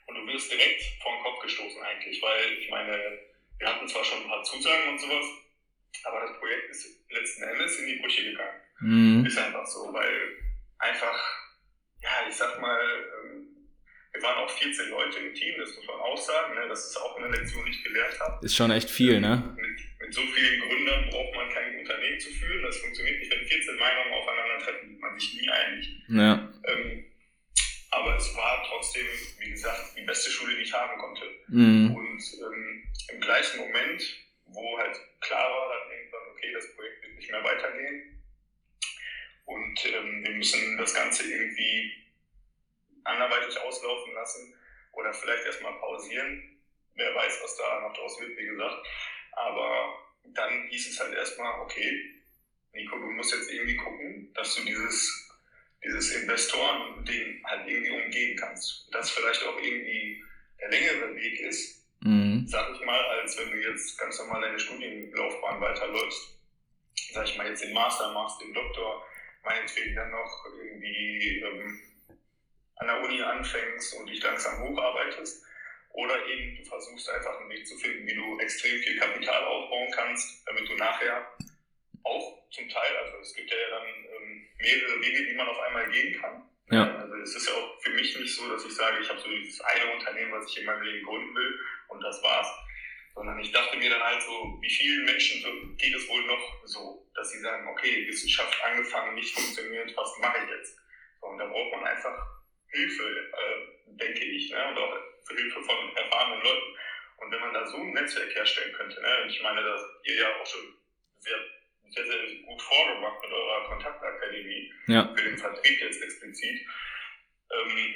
und 0.07 0.15
du 0.15 0.27
wirst 0.27 0.51
direkt 0.51 0.81
vor 1.01 1.13
den 1.13 1.23
Kopf 1.23 1.41
gestoßen 1.43 1.81
eigentlich, 1.83 2.21
weil 2.21 2.53
ich 2.59 2.69
meine, 2.69 3.19
wir 3.59 3.67
hatten 3.67 3.87
zwar 3.87 4.03
schon 4.03 4.23
ein 4.23 4.29
paar 4.29 4.43
Zusagen 4.43 4.89
und 4.89 4.99
sowas, 4.99 5.25
aber 6.03 6.21
das 6.21 6.37
Projekt 6.39 6.69
ist 6.69 6.87
letzten 7.09 7.43
Endes 7.43 7.79
in 7.79 7.87
die 7.87 7.95
Brüche 7.95 8.23
gegangen. 8.23 8.61
Mhm. 8.79 9.25
Ist 9.25 9.37
einfach 9.37 9.65
so, 9.65 9.91
weil 9.93 10.37
einfach, 10.79 11.19
ja, 12.01 12.27
ich 12.29 12.35
sag 12.35 12.59
mal, 12.61 12.79
ähm, 13.25 13.47
wir 14.13 14.21
waren 14.21 14.45
auch 14.45 14.49
14 14.49 14.89
Leute 14.89 15.19
im 15.19 15.33
Team, 15.33 15.55
das 15.59 15.75
muss 15.75 15.87
man 15.87 15.99
auch 15.99 16.17
sagen. 16.17 16.55
Ne? 16.55 16.67
Das 16.69 16.87
ist 16.87 16.97
auch 16.97 17.17
eine 17.17 17.27
Lektion, 17.27 17.65
die 17.65 17.71
ich 17.71 17.83
gelernt 17.83 18.19
habe. 18.19 18.45
Ist 18.45 18.55
schon 18.55 18.71
echt 18.71 18.89
viel, 18.89 19.19
ne? 19.19 19.56
Mit, 20.07 20.13
so 20.13 20.21
vielen 20.21 20.61
Gründern 20.61 21.09
braucht 21.09 21.35
man 21.35 21.49
kein 21.49 21.79
Unternehmen 21.79 22.19
zu 22.19 22.29
führen. 22.29 22.63
Das 22.63 22.77
funktioniert 22.77 23.19
nicht, 23.19 23.31
wenn 23.31 23.45
14 23.45 23.75
Meinungen 23.75 24.13
aufeinandertreffen, 24.13 24.89
wird 24.89 24.99
man 24.99 25.19
sich 25.19 25.33
nie 25.33 25.49
einig. 25.49 25.89
Ja. 26.07 26.53
Ähm, 26.65 27.05
aber 27.91 28.15
es 28.15 28.35
war 28.35 28.65
trotzdem, 28.67 29.05
wie 29.39 29.49
gesagt, 29.51 29.97
die 29.97 30.03
beste 30.03 30.29
Schule, 30.29 30.55
die 30.55 30.63
ich 30.63 30.73
haben 30.73 30.97
konnte. 30.99 31.23
Mhm. 31.47 31.95
Und 31.95 32.21
ähm, 32.41 32.83
im 33.13 33.21
gleichen 33.21 33.59
Moment, 33.59 34.03
wo 34.45 34.77
halt 34.77 34.97
klar 35.21 35.49
war, 35.49 35.69
dann 35.69 35.97
irgendwann, 35.97 36.21
okay, 36.31 36.51
das 36.53 36.75
Projekt 36.75 37.03
wird 37.03 37.15
nicht 37.15 37.31
mehr 37.31 37.43
weitergehen. 37.43 38.21
Und 39.45 39.85
ähm, 39.85 40.23
wir 40.23 40.31
müssen 40.31 40.77
das 40.77 40.93
Ganze 40.93 41.23
irgendwie 41.23 41.93
anderweitig 43.05 43.57
auslaufen 43.61 44.13
lassen 44.13 44.53
oder 44.91 45.13
vielleicht 45.13 45.45
erstmal 45.45 45.73
pausieren. 45.79 46.59
Wer 46.95 47.15
weiß, 47.15 47.39
was 47.43 47.57
da 47.57 47.81
noch 47.81 47.93
draus 47.93 48.19
wird, 48.19 48.37
wie 48.37 48.45
gesagt. 48.45 48.85
Aber 49.37 49.95
dann 50.33 50.67
hieß 50.67 50.89
es 50.89 50.99
halt 50.99 51.13
erstmal, 51.13 51.61
okay, 51.61 52.15
Nico, 52.73 52.97
du 52.97 53.05
musst 53.11 53.33
jetzt 53.33 53.51
irgendwie 53.51 53.75
gucken, 53.75 54.31
dass 54.33 54.55
du 54.55 54.65
dieses, 54.65 55.29
dieses 55.83 56.11
Investoren-Ding 56.15 57.43
halt 57.45 57.67
irgendwie 57.67 58.03
umgehen 58.03 58.37
kannst. 58.37 58.87
Das 58.91 59.11
vielleicht 59.11 59.43
auch 59.43 59.57
irgendwie 59.57 60.23
der 60.59 60.69
längere 60.69 61.15
Weg 61.15 61.39
ist, 61.41 61.85
mhm. 62.01 62.45
sag 62.47 62.73
ich 62.73 62.85
mal, 62.85 62.99
als 62.99 63.37
wenn 63.37 63.51
du 63.51 63.57
jetzt 63.57 63.97
ganz 63.97 64.17
normal 64.19 64.41
deine 64.41 64.59
Studienlaufbahn 64.59 65.61
weiterläufst. 65.61 66.39
Sag 67.13 67.25
ich 67.25 67.37
mal, 67.37 67.47
jetzt 67.47 67.63
den 67.63 67.73
Master 67.73 68.11
machst, 68.11 68.41
den 68.41 68.53
Doktor, 68.53 69.05
meinetwegen 69.43 69.95
dann 69.95 70.11
noch 70.11 70.45
irgendwie 70.45 71.39
ähm, 71.39 71.79
an 72.77 72.87
der 72.87 73.01
Uni 73.01 73.21
anfängst 73.21 73.93
und 73.95 74.07
dich 74.07 74.21
langsam 74.21 74.59
hocharbeitest. 74.59 75.46
Oder 75.97 76.27
eben 76.27 76.55
du 76.55 76.63
versuchst 76.63 77.09
einfach 77.09 77.39
einen 77.39 77.49
Weg 77.49 77.65
zu 77.65 77.75
finden, 77.75 78.05
wie 78.05 78.13
du 78.13 78.39
extrem 78.39 78.79
viel 78.83 78.99
Kapital 78.99 79.43
aufbauen 79.45 79.89
kannst, 79.95 80.47
damit 80.47 80.69
du 80.69 80.75
nachher 80.75 81.27
auch 82.03 82.37
zum 82.51 82.69
Teil, 82.69 82.97
also 82.97 83.17
es 83.17 83.33
gibt 83.33 83.49
ja 83.49 83.57
dann 83.71 83.87
ähm, 83.87 84.47
mehrere 84.59 85.01
Wege, 85.01 85.25
die 85.25 85.33
man 85.33 85.47
auf 85.47 85.59
einmal 85.59 85.89
gehen 85.89 86.21
kann. 86.21 86.47
Ja. 86.69 86.97
Also 86.97 87.15
es 87.15 87.35
ist 87.35 87.47
ja 87.47 87.55
auch 87.55 87.81
für 87.81 87.89
mich 87.89 88.15
nicht 88.15 88.35
so, 88.35 88.47
dass 88.47 88.63
ich 88.63 88.75
sage, 88.75 89.01
ich 89.01 89.09
habe 89.09 89.19
so 89.19 89.27
dieses 89.27 89.59
eine 89.61 89.91
Unternehmen, 89.91 90.33
was 90.33 90.47
ich 90.51 90.59
in 90.59 90.65
meinem 90.65 90.83
Leben 90.83 91.03
gründen 91.03 91.33
will 91.33 91.59
und 91.87 91.99
das 92.01 92.21
war's. 92.21 92.47
Sondern 93.15 93.39
ich 93.39 93.51
dachte 93.51 93.77
mir 93.77 93.89
dann 93.89 94.03
halt 94.03 94.21
so, 94.21 94.59
wie 94.61 94.69
vielen 94.69 95.03
Menschen 95.03 95.41
so 95.41 95.49
geht 95.77 95.95
es 95.95 96.07
wohl 96.07 96.23
noch 96.27 96.61
so, 96.65 97.09
dass 97.15 97.31
sie 97.31 97.39
sagen, 97.39 97.67
okay, 97.69 98.07
Wissenschaft 98.07 98.55
angefangen, 98.63 99.15
nicht 99.15 99.33
funktioniert, 99.33 99.97
was 99.97 100.15
mache 100.19 100.37
ich 100.43 100.51
jetzt? 100.51 100.77
So, 101.21 101.27
und 101.27 101.39
da 101.39 101.47
braucht 101.47 101.71
man 101.71 101.85
einfach 101.85 102.15
Hilfe, 102.67 103.03
äh, 103.03 103.95
denke 103.97 104.23
ich, 104.23 104.51
ne? 104.51 104.67
und 104.69 104.77
auch 104.77 104.93
Hilfe 105.35 105.61
von 105.61 105.95
erfahrenen 105.95 106.43
Leuten. 106.43 106.77
Und 107.17 107.31
wenn 107.31 107.39
man 107.39 107.53
da 107.53 107.65
so 107.65 107.77
ein 107.77 107.93
Netzwerk 107.93 108.33
herstellen 108.33 108.73
könnte, 108.73 109.01
ne? 109.01 109.23
und 109.23 109.29
ich 109.29 109.41
meine, 109.41 109.63
dass 109.63 109.81
ihr 110.03 110.15
ja 110.15 110.35
auch 110.35 110.45
schon 110.45 110.73
sehr, 111.19 111.37
sehr, 111.89 112.05
sehr 112.05 112.35
gut 112.45 112.61
vorgemacht 112.61 113.21
mit 113.21 113.31
eurer 113.31 113.65
Kontaktakademie, 113.65 114.71
ja. 114.87 115.13
für 115.15 115.23
den 115.23 115.37
Vertrieb 115.37 115.81
jetzt 115.81 116.01
explizit, 116.01 116.61
ähm, 117.51 117.95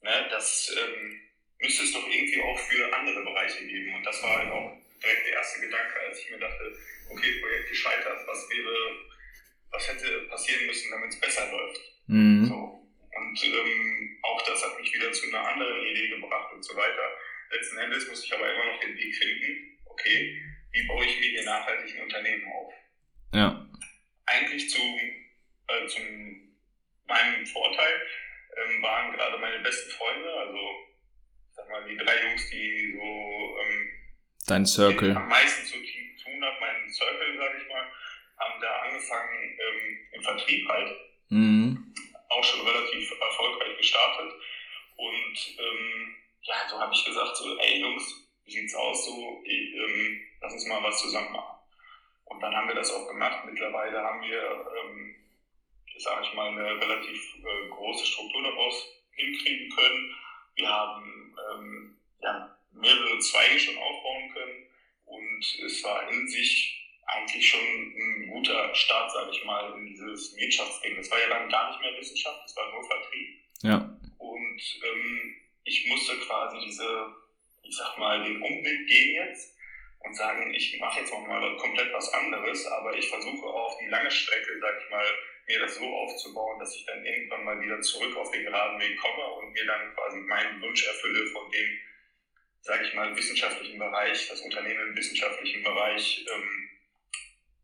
ne? 0.00 0.26
das 0.30 0.74
ähm, 0.76 1.20
müsste 1.60 1.84
es 1.84 1.92
doch 1.92 2.06
irgendwie 2.06 2.40
auch 2.42 2.58
für 2.58 2.96
andere 2.96 3.22
Bereiche 3.24 3.66
geben. 3.66 3.94
Und 3.94 4.04
das 4.04 4.22
war 4.22 4.38
halt 4.38 4.50
auch 4.50 4.76
direkt 5.02 5.26
der 5.26 5.34
erste 5.34 5.60
Gedanke, 5.60 6.00
als 6.00 6.20
ich 6.20 6.30
mir 6.30 6.38
dachte, 6.38 6.76
okay, 7.10 7.40
Projekt 7.40 7.68
gescheitert, 7.68 8.26
was 8.26 8.48
wäre, 8.50 8.96
was 9.70 9.88
hätte 9.88 10.20
passieren 10.28 10.66
müssen, 10.66 10.90
damit 10.90 11.10
es 11.10 11.20
besser 11.20 11.50
läuft. 11.52 11.80
Mhm. 12.06 12.46
So. 12.46 12.79
Und 13.16 13.44
ähm, 13.44 14.18
auch 14.22 14.42
das 14.42 14.64
hat 14.64 14.78
mich 14.80 14.92
wieder 14.94 15.10
zu 15.12 15.26
einer 15.28 15.48
anderen 15.48 15.86
Idee 15.86 16.08
gebracht 16.08 16.52
und 16.52 16.62
so 16.62 16.76
weiter. 16.76 17.16
Letzten 17.50 17.78
Endes 17.78 18.08
muss 18.08 18.24
ich 18.24 18.32
aber 18.32 18.52
immer 18.52 18.72
noch 18.72 18.80
den 18.80 18.96
Weg 18.96 19.14
finden, 19.14 19.78
okay, 19.86 20.40
wie 20.72 20.86
baue 20.86 21.04
ich 21.04 21.18
mir 21.18 21.30
hier 21.30 21.44
nachhaltig 21.44 21.96
ein 21.96 22.04
Unternehmen 22.04 22.46
auf? 22.52 22.72
Ja. 23.34 23.68
Eigentlich 24.26 24.70
zu, 24.70 24.80
äh, 24.80 25.86
zum 25.88 26.56
meinem 27.08 27.44
Vorteil 27.44 28.06
ähm, 28.56 28.82
waren 28.82 29.12
gerade 29.12 29.38
meine 29.38 29.58
besten 29.58 29.90
Freunde, 29.90 30.32
also 30.32 30.58
sag 31.50 31.68
mal 31.68 31.88
die 31.88 31.96
drei 31.96 32.22
Jungs, 32.28 32.48
die 32.50 32.92
so 32.96 33.58
ähm, 33.60 33.88
dein 34.46 34.64
Circle 34.64 35.16
am 35.16 35.28
meisten 35.28 35.66
zu 35.66 35.74
tun 35.74 36.44
hat, 36.44 36.60
meinen 36.60 36.88
Circle, 36.88 37.36
sage 37.36 37.58
ich 37.60 37.68
mal, 37.68 37.90
haben 38.38 38.60
da 38.60 38.76
angefangen 38.82 39.58
ähm, 39.58 39.98
im 40.12 40.22
Vertrieb 40.22 40.68
halt. 40.68 40.96
Mhm 41.30 41.89
auch 42.30 42.44
schon 42.44 42.66
relativ 42.66 43.10
erfolgreich 43.20 43.76
gestartet. 43.76 44.32
Und 44.96 45.58
ähm, 45.58 46.16
ja, 46.42 46.54
so 46.68 46.80
habe 46.80 46.94
ich 46.94 47.04
gesagt, 47.04 47.36
so, 47.36 47.58
ey 47.58 47.80
Jungs, 47.80 48.28
wie 48.44 48.52
sieht's 48.52 48.74
aus? 48.74 49.04
So, 49.04 49.42
ey, 49.44 49.74
ähm, 49.76 50.20
lass 50.40 50.52
uns 50.52 50.66
mal 50.66 50.82
was 50.82 51.00
zusammen 51.00 51.32
machen. 51.32 51.58
Und 52.24 52.40
dann 52.40 52.54
haben 52.54 52.68
wir 52.68 52.74
das 52.74 52.92
auch 52.92 53.06
gemacht. 53.08 53.44
Mittlerweile 53.44 54.02
haben 54.02 54.22
wir, 54.22 54.66
ähm, 54.82 55.16
sage 55.98 56.24
ich 56.24 56.34
mal, 56.34 56.48
eine 56.48 56.80
relativ 56.80 57.34
äh, 57.36 57.68
große 57.68 58.06
Struktur 58.06 58.42
daraus 58.42 58.86
hinkriegen 59.12 59.70
können. 59.70 60.16
Wir 60.54 60.68
haben 60.68 61.36
ähm, 61.52 61.96
ja, 62.22 62.56
mehrere 62.72 63.18
Zweige 63.18 63.58
schon 63.58 63.76
aufbauen 63.76 64.32
können 64.32 64.66
und 65.06 65.58
es 65.64 65.82
war 65.84 66.08
in 66.10 66.28
sich 66.28 66.79
eigentlich 67.10 67.48
schon 67.48 67.60
ein 67.60 68.26
guter 68.28 68.74
Start, 68.74 69.10
sage 69.12 69.30
ich 69.32 69.44
mal, 69.44 69.76
in 69.78 69.86
dieses 69.86 70.36
Wirtschaftsding. 70.36 70.96
Das 70.96 71.10
war 71.10 71.18
ja 71.20 71.28
dann 71.28 71.48
gar 71.48 71.70
nicht 71.70 71.80
mehr 71.80 71.98
Wissenschaft, 71.98 72.40
das 72.44 72.56
war 72.56 72.70
nur 72.72 72.84
Vertrieb. 72.84 73.40
Ja. 73.62 73.98
Und 74.18 74.80
ähm, 74.84 75.36
ich 75.64 75.86
musste 75.86 76.16
quasi 76.18 76.58
diese, 76.66 77.14
ich 77.62 77.76
sag 77.76 77.98
mal, 77.98 78.22
den 78.22 78.40
Umweg 78.42 78.86
gehen 78.86 79.14
jetzt 79.14 79.56
und 80.00 80.14
sagen, 80.16 80.54
ich 80.54 80.78
mache 80.80 81.00
jetzt 81.00 81.12
noch 81.12 81.26
mal 81.26 81.56
komplett 81.56 81.92
was 81.92 82.12
anderes, 82.14 82.66
aber 82.66 82.96
ich 82.96 83.08
versuche 83.08 83.46
auf 83.46 83.78
die 83.78 83.86
lange 83.86 84.10
Strecke, 84.10 84.58
sag 84.60 84.82
ich 84.82 84.90
mal, 84.90 85.06
mir 85.46 85.60
das 85.60 85.76
so 85.76 85.84
aufzubauen, 85.84 86.58
dass 86.58 86.74
ich 86.74 86.86
dann 86.86 87.04
irgendwann 87.04 87.44
mal 87.44 87.60
wieder 87.60 87.80
zurück 87.80 88.16
auf 88.16 88.30
den 88.30 88.44
geraden 88.44 88.80
Weg 88.80 88.96
komme 88.98 89.26
und 89.34 89.52
mir 89.52 89.66
dann 89.66 89.94
quasi 89.94 90.18
meinen 90.18 90.62
Wunsch 90.62 90.86
erfülle 90.86 91.26
von 91.26 91.50
dem, 91.50 91.78
sage 92.62 92.84
ich 92.84 92.94
mal, 92.94 93.14
wissenschaftlichen 93.16 93.78
Bereich, 93.78 94.28
das 94.28 94.40
Unternehmen 94.40 94.88
im 94.88 94.96
wissenschaftlichen 94.96 95.62
Bereich 95.62 96.24
ähm, 96.32 96.70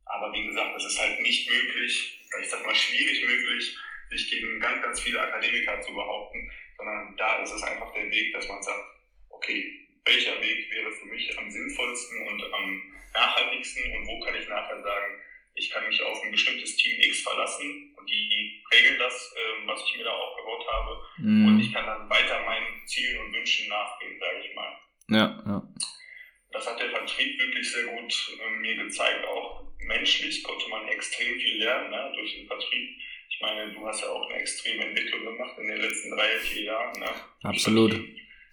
aber 0.06 0.32
wie 0.32 0.46
gesagt, 0.46 0.76
es 0.76 0.84
ist 0.84 1.00
halt 1.00 1.20
nicht 1.20 1.48
möglich, 1.48 2.20
ich 2.40 2.48
sag 2.48 2.64
mal 2.64 2.74
schwierig 2.74 3.24
möglich, 3.24 3.76
sich 4.10 4.30
gegen 4.30 4.60
ganz, 4.60 4.82
ganz 4.82 5.00
viele 5.00 5.20
Akademiker 5.20 5.80
zu 5.80 5.92
behaupten, 5.92 6.50
sondern 6.76 7.16
da 7.16 7.42
ist 7.42 7.52
es 7.52 7.62
einfach 7.62 7.92
der 7.92 8.10
Weg, 8.10 8.32
dass 8.32 8.48
man 8.48 8.62
sagt, 8.62 8.84
okay, 9.30 9.86
welcher 10.04 10.40
Weg 10.40 10.70
wäre 10.70 10.92
für 10.92 11.06
mich 11.06 11.36
am 11.38 11.50
sinnvollsten 11.50 12.28
und 12.28 12.54
am 12.54 12.94
nachhaltigsten 13.12 13.96
und 13.96 14.06
wo 14.06 14.20
kann 14.20 14.34
ich 14.36 14.48
nachher 14.48 14.80
sagen, 14.82 15.20
ich 15.54 15.70
kann 15.70 15.86
mich 15.88 16.00
auf 16.02 16.22
ein 16.22 16.30
bestimmtes 16.30 16.76
Team 16.76 17.00
X 17.00 17.22
verlassen 17.22 17.94
und 17.96 18.08
die 18.08 18.62
regeln 18.72 18.98
das, 18.98 19.34
ähm, 19.36 19.66
was 19.66 19.82
ich 19.84 19.96
mir 19.96 20.04
da 20.04 20.12
aufgebaut 20.12 20.66
habe 20.70 21.02
mhm. 21.18 21.48
und 21.48 21.60
ich 21.60 21.72
kann 21.72 21.86
dann 21.86 22.08
weiter 22.10 22.44
meinen 22.44 22.86
Zielen 22.86 23.24
und 23.24 23.32
Wünschen 23.32 23.68
nachgehen, 23.68 24.18
sage 24.20 24.44
ich 24.44 24.54
mal. 24.54 24.76
Ja, 25.08 25.42
ja. 25.46 25.62
Das 26.52 26.66
hat 26.66 26.78
der 26.78 26.90
Vertrieb 26.90 27.38
wirklich 27.38 27.70
sehr 27.70 27.84
gut 27.86 28.38
äh, 28.40 28.50
mir 28.50 28.76
gezeigt, 28.76 29.24
auch 29.24 29.65
menschlich 29.78 30.42
konnte 30.42 30.68
man 30.68 30.86
extrem 30.88 31.38
viel 31.38 31.58
lernen 31.58 31.90
ne, 31.90 32.12
durch 32.14 32.32
den 32.34 32.46
Vertrieb. 32.46 32.90
Ich 33.28 33.40
meine, 33.40 33.72
du 33.72 33.86
hast 33.86 34.00
ja 34.00 34.08
auch 34.08 34.28
eine 34.28 34.40
extreme 34.40 34.84
Entwicklung 34.84 35.24
gemacht 35.24 35.58
in 35.58 35.68
den 35.68 35.80
letzten 35.80 36.10
drei, 36.16 36.28
vier 36.40 36.62
Jahren. 36.62 36.98
Ne? 36.98 37.10
Absolut, 37.42 37.94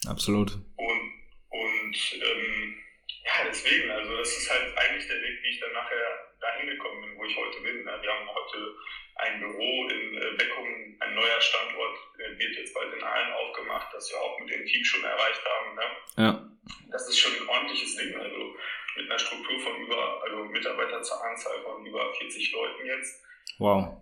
absolut. 0.08 0.52
Und, 0.76 1.12
und 1.50 2.20
ähm, 2.22 2.76
ja, 3.24 3.48
deswegen, 3.48 3.90
also 3.90 4.18
das 4.18 4.38
ist 4.38 4.50
halt 4.52 4.78
eigentlich 4.78 5.08
der 5.08 5.22
Weg, 5.22 5.40
wie 5.42 5.50
ich 5.50 5.60
dann 5.60 5.72
nachher 5.74 6.36
dahin 6.42 6.68
gekommen 6.68 7.02
bin, 7.02 7.18
wo 7.18 7.26
ich 7.26 7.36
heute 7.36 7.62
bin. 7.62 7.84
Ne? 7.84 7.98
Wir 8.02 8.12
haben 8.12 8.28
heute 8.28 8.76
ein 9.16 9.40
Büro 9.40 9.88
in 9.88 10.18
äh, 10.18 10.36
Beckum, 10.38 10.98
ein 11.00 11.16
neuer 11.16 11.40
Standort 11.40 11.98
äh, 12.18 12.38
wird 12.38 12.56
jetzt 12.58 12.74
bald 12.74 12.94
in 12.94 13.04
Aalen 13.04 13.34
aufgemacht, 13.34 13.94
das 13.94 14.12
wir 14.12 14.20
auch 14.20 14.40
mit 14.40 14.50
dem 14.50 14.66
Team 14.66 14.84
schon 14.84 15.04
erreicht 15.04 15.42
haben. 15.46 15.76
Ne? 15.76 15.84
Ja. 16.18 16.50
Das 16.92 17.08
ist 17.08 17.20
schon 17.20 17.34
ein 17.34 17.48
ordentliches 17.48 17.96
Ding. 17.96 18.16
Also 18.16 18.56
mit 18.96 19.10
einer 19.10 19.20
Struktur 19.20 19.60
von 19.60 19.82
über, 19.82 20.24
also 20.24 20.46
Mitarbeiter 20.46 21.02
zur 21.02 21.24
Anzahl 21.24 21.62
von 21.64 21.86
über 21.86 22.14
40 22.14 22.52
Leuten 22.52 22.86
jetzt. 22.86 23.22
Wow. 23.58 23.98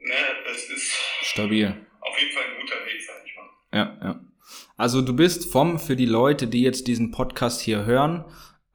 Ne, 0.00 0.14
das 0.44 0.64
ist 0.70 0.92
stabil. 1.22 1.74
Auf 2.00 2.20
jeden 2.20 2.32
Fall 2.32 2.44
ein 2.44 2.60
guter 2.60 2.86
Weg, 2.86 3.02
sag 3.02 3.16
ich 3.24 3.36
mal. 3.36 3.48
Ja, 3.72 3.98
ja. 4.02 4.20
Also 4.76 5.02
du 5.02 5.14
bist 5.14 5.50
vom, 5.50 5.78
für 5.78 5.96
die 5.96 6.06
Leute, 6.06 6.46
die 6.46 6.62
jetzt 6.62 6.86
diesen 6.86 7.10
Podcast 7.10 7.60
hier 7.60 7.84
hören, 7.84 8.24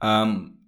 ähm, 0.02 0.58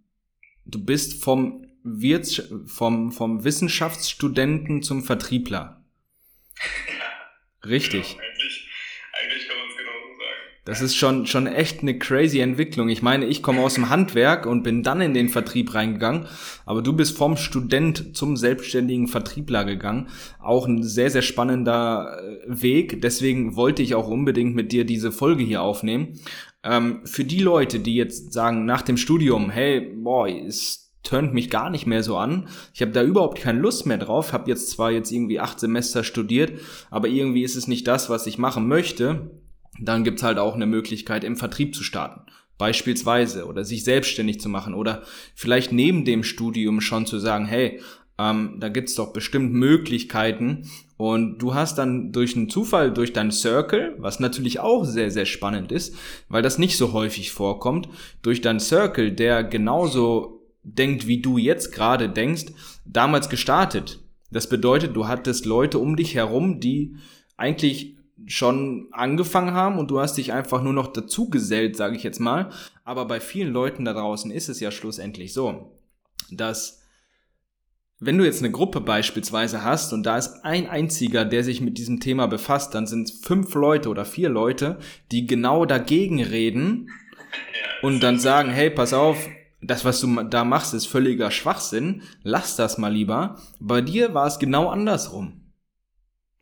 du 0.65 0.85
bist 0.85 1.23
vom, 1.23 1.65
Wirts 1.85 2.43
vom, 2.67 3.13
vom 3.13 3.45
Wissenschaftsstudenten 3.45 4.83
zum 4.83 5.05
Vertriebler. 5.05 5.85
ja, 6.89 7.69
Richtig. 7.69 8.15
Genau, 8.15 8.25
das 10.65 10.81
ist 10.81 10.97
schon, 10.97 11.27
schon 11.27 11.47
echt 11.47 11.83
eine 11.83 11.99
crazy 11.99 12.41
Entwicklung. 12.41 12.89
Ich 12.89 13.03
meine, 13.03 13.27
ich 13.27 13.43
komme 13.43 13.61
aus 13.61 13.75
dem 13.75 13.91
Handwerk 13.91 14.47
und 14.47 14.63
bin 14.63 14.83
dann 14.83 15.03
in 15.03 15.13
den 15.13 15.29
Vertrieb 15.29 15.75
reingegangen, 15.75 16.27
aber 16.65 16.81
du 16.81 16.95
bist 16.95 17.17
vom 17.19 17.37
Student 17.37 18.17
zum 18.17 18.37
selbstständigen 18.37 19.07
Vertriebler 19.07 19.65
gegangen. 19.65 20.09
Auch 20.41 20.67
ein 20.67 20.83
sehr, 20.83 21.11
sehr 21.11 21.23
spannender 21.23 22.19
äh, 22.19 22.63
Weg. 22.63 23.03
Deswegen 23.03 23.57
wollte 23.57 23.83
ich 23.83 23.95
auch 23.95 24.09
unbedingt 24.09 24.55
mit 24.55 24.73
dir 24.73 24.87
diese 24.87 25.13
Folge 25.13 25.45
hier 25.45 25.61
aufnehmen. 25.61 26.19
Ähm, 26.63 27.01
für 27.05 27.25
die 27.25 27.41
Leute, 27.41 27.79
die 27.79 27.95
jetzt 27.95 28.33
sagen, 28.33 28.65
nach 28.65 28.83
dem 28.83 28.97
Studium, 28.97 29.51
hey, 29.51 29.81
boy, 29.81 30.47
es 30.47 30.93
turnt 31.03 31.35
mich 31.35 31.51
gar 31.51 31.69
nicht 31.69 31.87
mehr 31.87 32.03
so 32.03 32.17
an. 32.17 32.49
Ich 32.73 32.81
habe 32.81 32.93
da 32.93 33.03
überhaupt 33.03 33.39
keine 33.39 33.59
Lust 33.59 33.85
mehr 33.85 33.99
drauf. 33.99 34.33
Habe 34.33 34.51
jetzt 34.51 34.71
zwar 34.71 34.91
jetzt 34.91 35.13
irgendwie 35.13 35.41
acht 35.41 35.61
Semester 35.61 36.03
studiert, 36.03 36.53
aber 36.91 37.09
irgendwie 37.09 37.43
ist 37.43 37.57
es 37.57 37.69
nicht 37.69 37.87
das, 37.87 38.09
was 38.09 38.27
ich 38.27 38.39
machen 38.39 38.67
möchte 38.67 39.31
dann 39.81 40.05
gibt's 40.05 40.23
halt 40.23 40.39
auch 40.39 40.55
eine 40.55 40.67
Möglichkeit, 40.67 41.25
im 41.25 41.37
Vertrieb 41.37 41.75
zu 41.75 41.83
starten. 41.83 42.23
Beispielsweise 42.59 43.47
oder 43.47 43.65
sich 43.65 43.83
selbstständig 43.85 44.41
zu 44.41 44.49
machen 44.49 44.75
oder 44.75 45.03
vielleicht 45.35 45.73
neben 45.73 46.05
dem 46.05 46.23
Studium 46.23 46.81
schon 46.81 47.05
zu 47.05 47.19
sagen, 47.19 47.47
hey, 47.47 47.81
ähm, 48.17 48.59
da 48.61 48.69
gibt's 48.69 48.95
doch 48.95 49.13
bestimmt 49.13 49.53
Möglichkeiten 49.53 50.71
und 50.97 51.39
du 51.39 51.55
hast 51.55 51.79
dann 51.79 52.13
durch 52.13 52.37
einen 52.37 52.49
Zufall, 52.49 52.93
durch 52.93 53.13
deinen 53.13 53.33
Circle, 53.33 53.97
was 53.99 54.21
natürlich 54.21 54.61
auch 54.61 54.85
sehr, 54.85 55.11
sehr 55.11 55.27
spannend 55.27 55.73
ist, 55.73 55.97
weil 56.29 56.43
das 56.43 56.59
nicht 56.59 56.77
so 56.77 56.93
häufig 56.93 57.33
vorkommt, 57.33 57.89
durch 58.23 58.41
deinen 58.41 58.61
Circle, 58.61 59.11
der 59.11 59.43
genauso 59.43 60.43
denkt, 60.63 61.09
wie 61.09 61.21
du 61.21 61.39
jetzt 61.39 61.73
gerade 61.73 62.09
denkst, 62.09 62.47
damals 62.85 63.29
gestartet. 63.29 64.01
Das 64.31 64.49
bedeutet, 64.49 64.95
du 64.95 65.09
hattest 65.09 65.45
Leute 65.45 65.79
um 65.79 65.97
dich 65.97 66.15
herum, 66.15 66.61
die 66.61 66.97
eigentlich 67.37 67.94
schon 68.27 68.89
angefangen 68.93 69.55
haben 69.55 69.79
und 69.79 69.91
du 69.91 70.01
hast 70.01 70.17
dich 70.17 70.33
einfach 70.33 70.63
nur 70.63 70.73
noch 70.73 70.89
dazu 70.89 71.29
gesellt, 71.29 71.77
sage 71.77 71.97
ich 71.97 72.03
jetzt 72.03 72.21
mal. 72.21 72.51
Aber 72.85 73.07
bei 73.07 73.21
vielen 73.21 73.53
Leuten 73.53 73.85
da 73.85 73.93
draußen 73.93 74.31
ist 74.31 74.49
es 74.49 74.61
ja 74.61 74.71
schlussendlich 74.71 75.33
so, 75.33 75.79
dass 76.31 76.81
wenn 78.01 78.19
du 78.19 78.25
jetzt 78.25 78.41
eine 78.41 78.51
Gruppe 78.51 78.81
beispielsweise 78.81 79.65
hast 79.65 79.93
und 79.93 80.05
da 80.05 80.19
ist 80.19 80.45
ein 80.45 80.69
einziger, 80.69 81.25
der 81.25 81.45
sich 81.45 81.61
mit 81.61 81.79
diesem 81.79 82.01
Thema 82.01 82.27
befasst, 82.27 82.75
dann 82.75 82.87
sind 82.87 83.09
es 83.09 83.21
fünf 83.21 83.55
Leute 83.55 83.89
oder 83.89 84.05
vier 84.05 84.29
Leute, 84.29 84.79
die 85.11 85.27
genau 85.27 85.65
dagegen 85.65 86.23
reden 86.23 86.91
und 87.83 88.03
dann 88.03 88.19
sagen, 88.19 88.51
hey, 88.51 88.71
pass 88.71 88.93
auf, 88.93 89.29
das, 89.63 89.85
was 89.85 90.01
du 90.01 90.23
da 90.25 90.45
machst, 90.45 90.75
ist 90.75 90.87
völliger 90.87 91.31
Schwachsinn, 91.31 92.03
lass 92.23 92.57
das 92.57 92.79
mal 92.79 92.93
lieber. 92.93 93.39
Bei 93.61 93.81
dir 93.81 94.13
war 94.13 94.27
es 94.27 94.39
genau 94.39 94.69
andersrum. 94.69 95.44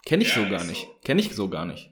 Kenne 0.05 0.23
ich 0.25 0.35
ja, 0.35 0.43
so 0.43 0.51
gar 0.51 0.65
nicht. 0.65 0.83
So. 0.83 1.01
Kenne 1.05 1.21
ich 1.21 1.31
so 1.31 1.49
gar 1.49 1.67
nicht. 1.67 1.91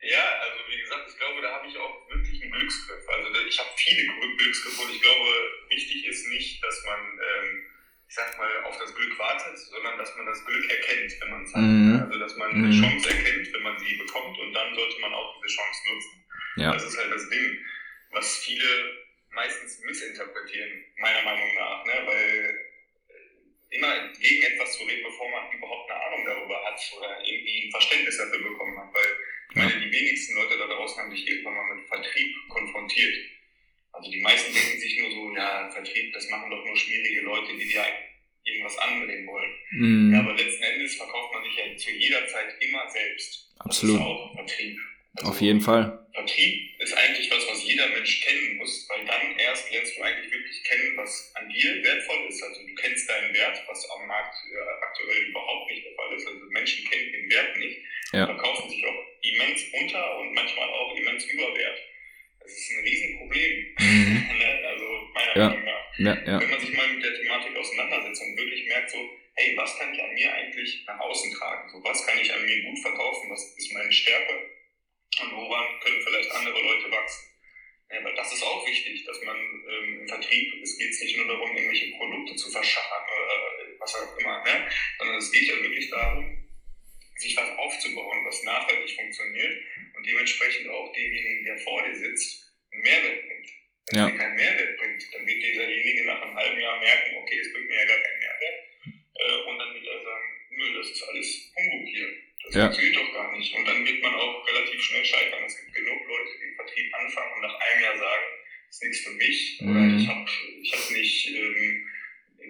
Ja, 0.00 0.24
also 0.40 0.58
wie 0.68 0.80
gesagt, 0.80 1.10
ich 1.10 1.18
glaube, 1.18 1.42
da 1.42 1.52
habe 1.52 1.66
ich 1.68 1.76
auch 1.76 2.08
wirklich 2.08 2.42
einen 2.42 2.52
Glücksgriff. 2.52 3.08
Also 3.08 3.40
ich 3.46 3.58
habe 3.58 3.70
viele 3.76 4.06
Glücksgriffe 4.36 4.82
und 4.82 4.94
ich 4.94 5.02
glaube, 5.02 5.28
wichtig 5.68 6.06
ist 6.06 6.28
nicht, 6.28 6.62
dass 6.62 6.84
man, 6.86 7.00
ähm, 7.00 7.66
ich 8.08 8.14
sag 8.14 8.38
mal, 8.38 8.64
auf 8.64 8.78
das 8.78 8.94
Glück 8.94 9.18
wartet, 9.18 9.58
sondern 9.58 9.98
dass 9.98 10.16
man 10.16 10.26
das 10.26 10.44
Glück 10.44 10.70
erkennt, 10.70 11.12
wenn 11.20 11.30
man 11.30 11.44
es 11.44 11.54
hat. 11.54 11.62
Mhm. 11.62 12.02
Also 12.06 12.18
dass 12.18 12.36
man 12.36 12.50
eine 12.50 12.68
mhm. 12.68 12.80
Chance 12.80 13.10
erkennt, 13.10 13.52
wenn 13.52 13.62
man 13.62 13.78
sie 13.78 13.94
bekommt 13.96 14.38
und 14.38 14.52
dann 14.52 14.74
sollte 14.74 15.00
man 15.00 15.12
auch 15.12 15.34
diese 15.36 15.54
Chance 15.54 15.80
nutzen. 15.92 16.24
Ja. 16.56 16.72
Das 16.72 16.84
ist 16.84 16.98
halt 16.98 17.12
das 17.12 17.28
Ding, 17.28 17.58
was 18.10 18.38
viele 18.38 19.00
meistens 19.30 19.80
missinterpretieren, 19.80 20.84
meiner 20.98 21.22
Meinung 21.22 21.54
nach, 21.54 21.84
ne? 21.84 22.02
weil 22.04 22.69
immer 23.70 24.08
gegen 24.18 24.42
etwas 24.42 24.76
zu 24.76 24.84
reden, 24.84 25.04
bevor 25.04 25.30
man 25.30 25.50
überhaupt 25.52 25.90
eine 25.90 26.00
Ahnung 26.02 26.24
darüber 26.26 26.64
hat 26.64 26.80
oder 26.98 27.18
irgendwie 27.24 27.66
ein 27.66 27.70
Verständnis 27.70 28.18
dafür 28.18 28.42
bekommen 28.42 28.78
hat, 28.78 28.92
weil 28.92 29.10
ich 29.50 29.56
meine, 29.56 29.80
die 29.80 29.92
wenigsten 29.92 30.34
Leute 30.36 30.58
da 30.58 30.66
draußen 30.66 31.02
haben 31.02 31.10
sich 31.10 31.26
irgendwann 31.26 31.54
mal 31.54 31.74
mit 31.74 31.86
Vertrieb 31.86 32.34
konfrontiert. 32.48 33.14
Also 33.92 34.10
die 34.10 34.20
meisten 34.20 34.54
denken 34.54 34.78
sich 34.78 34.98
nur 35.00 35.10
so, 35.10 35.34
ja, 35.34 35.68
Vertrieb, 35.70 36.12
das 36.12 36.28
machen 36.30 36.50
doch 36.50 36.64
nur 36.64 36.76
schwierige 36.76 37.22
Leute, 37.22 37.56
die 37.56 37.68
dir 37.68 37.84
irgendwas 38.44 38.78
andrehen 38.78 39.26
wollen. 39.26 39.50
Mm. 39.72 40.14
Ja, 40.14 40.20
aber 40.20 40.34
letzten 40.34 40.62
Endes 40.62 40.96
verkauft 40.96 41.34
man 41.34 41.44
sich 41.44 41.56
ja 41.56 41.76
zu 41.76 41.90
jeder 41.90 42.26
Zeit 42.28 42.54
immer 42.60 42.88
selbst. 42.88 43.52
Absolut. 43.58 43.96
Das 43.96 44.02
ist 44.02 44.06
auch 44.06 44.34
Vertrieb. 44.34 44.78
Also 45.16 45.30
Auf 45.30 45.40
jeden 45.40 45.60
Fall. 45.60 45.99
Vertrieb 46.12 46.80
ist 46.80 46.92
eigentlich 46.94 47.30
was, 47.30 47.46
was 47.48 47.64
jeder 47.64 47.86
Mensch 47.88 48.20
kennen 48.20 48.56
muss, 48.56 48.86
weil 48.88 49.04
dann 49.04 49.38
erst 49.38 49.70
lernst 49.70 49.96
du 49.96 50.02
eigentlich 50.02 50.32
wirklich 50.32 50.62
kennen, 50.64 50.96
was 50.96 51.32
an 51.34 51.48
dir 51.48 51.82
wertvoll 51.82 52.26
ist. 52.28 52.42
Also 52.42 52.66
du 52.66 52.74
kennst 52.74 53.08
deinen 53.08 53.32
Wert, 53.34 53.62
was 53.66 53.88
am 53.90 54.06
Markt 54.06 54.34
äh, 54.50 54.84
aktuell 54.84 55.22
überhaupt 55.28 55.70
nicht 55.70 55.84
der 55.84 55.94
Fall 55.94 56.16
ist. 56.16 56.26
Also 56.26 56.40
Menschen 56.50 56.88
kennen 56.90 57.12
den 57.12 57.30
Wert 57.30 57.56
nicht, 57.56 57.78
ja. 58.12 58.26
verkaufen 58.26 58.70
sich 58.70 58.84
auch 58.86 59.04
immens 59.22 59.62
unter 59.72 60.18
und 60.18 60.34
manchmal 60.34 60.68
auch 60.68 60.96
immens 60.96 61.24
überwert. 61.26 61.78
Das 62.40 62.52
ist 62.52 62.70
ein 62.72 62.84
Riesenproblem. 62.84 63.74
Mhm. 63.78 64.26
Also 64.70 64.86
meiner 65.12 65.36
ja. 65.36 65.48
Meinung 65.48 65.64
nach. 65.64 65.98
Ja, 65.98 66.32
ja. 66.32 66.40
Wenn 66.40 66.50
man 66.50 66.60
sich 66.60 66.72
mal 66.72 66.88
mit 66.88 67.04
der 67.04 67.14
Thematik 67.14 67.56
auseinandersetzt 67.56 68.22
und 68.22 68.36
wirklich 68.36 68.66
merkt, 68.66 68.90
so, 68.90 68.98
hey, 69.34 69.56
was 69.56 69.78
kann 69.78 69.92
ich 69.92 70.02
an 70.02 70.14
mir 70.14 70.32
eigentlich 70.32 70.84
nach 70.86 70.98
außen 71.00 71.32
tragen? 71.34 71.68
So, 71.70 71.82
was 71.84 72.06
kann 72.06 72.18
ich 72.18 72.32
an 72.32 72.44
mir 72.44 72.62
gut 72.62 72.78
verkaufen? 72.78 73.30
Was 73.30 73.56
ist 73.58 73.72
meine 73.72 73.92
Stärke? 73.92 74.50
Und 75.18 75.32
woran 75.32 75.80
können 75.80 76.02
vielleicht 76.02 76.30
andere 76.30 76.60
Leute 76.60 76.90
wachsen. 76.90 77.30
Ja, 77.90 78.04
weil 78.04 78.14
das 78.14 78.32
ist 78.32 78.42
auch 78.42 78.64
wichtig, 78.66 79.04
dass 79.04 79.20
man 79.22 79.36
ähm, 79.36 80.00
im 80.02 80.08
Vertrieb, 80.08 80.62
es 80.62 80.78
geht 80.78 80.90
nicht 80.90 81.16
nur 81.16 81.26
darum, 81.26 81.56
irgendwelche 81.56 81.90
Produkte 81.96 82.36
zu 82.36 82.50
verschachern 82.50 83.04
oder 83.04 83.66
äh, 83.66 83.80
was 83.80 83.94
auch 83.96 84.16
immer, 84.16 84.44
ne? 84.44 84.70
sondern 84.98 85.18
es 85.18 85.32
geht 85.32 85.48
ja 85.48 85.60
wirklich 85.60 85.90
darum, 85.90 86.40
sich 87.16 87.36
was 87.36 87.50
aufzubauen, 87.58 88.24
was 88.24 88.44
nachhaltig 88.44 88.94
funktioniert 88.94 89.62
und 89.96 90.06
dementsprechend 90.06 90.68
auch 90.68 90.92
demjenigen, 90.92 91.44
der 91.44 91.58
vor 91.58 91.82
dir 91.82 91.96
sitzt, 91.96 92.54
einen 92.72 92.82
Mehrwert 92.82 93.26
bringt. 93.26 93.50
Wenn 93.90 93.98
ja. 93.98 94.08
er 94.08 94.16
keinen 94.16 94.36
Mehrwert 94.36 94.76
bringt, 94.78 95.14
dann 95.14 95.26
wird 95.26 95.42
dieserjenige 95.42 96.04
nach 96.04 96.22
einem 96.22 96.36
halben 96.36 96.60
Jahr 96.60 96.78
merken, 96.78 97.16
okay, 97.16 97.38
es 97.40 97.52
bringt 97.52 97.66
mir 97.66 97.74
ja 97.74 97.86
gar 97.86 97.98
keinen 97.98 98.18
Mehrwert. 98.20 98.58
Äh, 99.18 99.50
und 99.50 99.58
dann 99.58 99.74
wird 99.74 99.86
er 99.86 100.02
sagen, 100.02 100.46
nö, 100.50 100.78
das 100.78 100.90
ist 100.90 101.02
alles 101.02 101.52
Humbug 101.56 101.88
hier. 101.88 102.08
Das 102.44 102.54
ja. 102.54 102.60
funktioniert 102.62 102.96
doch 102.96 103.12
gar 103.12 103.36
nicht. 103.36 103.54
Und 103.54 103.64
dann 103.66 103.86
wird 103.86 104.02
man 104.02 104.14
auch 104.14 104.46
relativ 104.46 104.82
schnell 104.82 105.04
scheitern. 105.04 105.44
Es 105.44 105.56
gibt 105.60 105.74
genug 105.74 106.08
Leute, 106.08 106.30
die 106.40 106.48
im 106.48 106.54
Vertrieb 106.56 106.94
anfangen 106.94 107.32
und 107.34 107.42
nach 107.42 107.58
einem 107.60 107.82
Jahr 107.82 107.98
sagen, 107.98 108.26
das 108.66 108.76
ist 108.76 108.82
nichts 108.82 109.00
für 109.04 109.10
mich 109.10 109.58
mhm. 109.60 109.70
oder 109.70 110.00
ich 110.00 110.08
habe 110.08 110.30
ich 110.62 110.72
hab 110.72 110.90
nicht 110.90 111.28
ähm, 111.28 111.88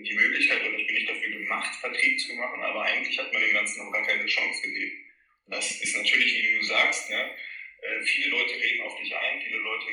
die 0.05 0.15
Möglichkeit 0.15 0.61
oder 0.61 0.79
ich 0.79 0.87
bin 0.87 0.95
nicht 0.97 1.09
dafür 1.09 1.31
gemacht, 1.31 1.75
Vertrieb 1.81 2.21
zu 2.21 2.35
machen, 2.35 2.63
aber 2.63 2.83
eigentlich 2.83 3.19
hat 3.19 3.33
man 3.33 3.43
dem 3.43 3.53
Ganzen 3.53 3.85
noch 3.85 3.93
gar 3.93 4.07
keine 4.07 4.27
Chance 4.27 4.63
gegeben. 4.63 5.05
Und 5.47 5.55
das 5.55 5.81
ist 5.81 5.97
natürlich, 5.97 6.35
wie 6.35 6.59
du 6.59 6.65
sagst, 6.65 7.11
ne, 7.11 7.31
äh, 7.83 8.03
viele 8.05 8.31
Leute 8.31 8.55
reden 8.55 8.83
auf 8.83 8.99
dich 9.01 9.15
ein, 9.15 9.41
viele 9.43 9.59
Leute 9.59 9.87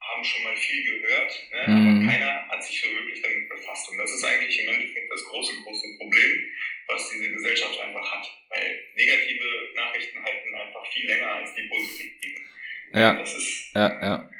haben 0.00 0.24
schon 0.24 0.42
mal 0.44 0.56
viel 0.56 0.84
gehört, 0.84 1.48
ne, 1.52 1.64
mhm. 1.66 1.98
aber 1.98 2.12
keiner 2.12 2.48
hat 2.48 2.64
sich 2.64 2.80
so 2.80 2.88
wirklich 2.90 3.22
damit 3.22 3.48
befasst. 3.48 3.90
Und 3.90 3.98
das 3.98 4.12
ist 4.12 4.24
eigentlich 4.24 4.60
im 4.60 4.68
Endeffekt 4.68 5.10
das 5.10 5.24
große, 5.24 5.54
große 5.62 5.96
Problem, 5.98 6.50
was 6.88 7.10
diese 7.10 7.30
Gesellschaft 7.30 7.80
einfach 7.80 8.12
hat. 8.12 8.26
Weil 8.50 8.84
negative 8.94 9.72
Nachrichten 9.74 10.22
halten 10.22 10.54
einfach 10.54 10.92
viel 10.92 11.06
länger 11.06 11.32
als 11.32 11.54
die 11.54 11.62
positiven. 11.68 12.50
Ja. 12.92 13.14
Das 13.14 13.34
ist 13.34 13.74
ja, 13.74 13.88
ja. 13.88 14.30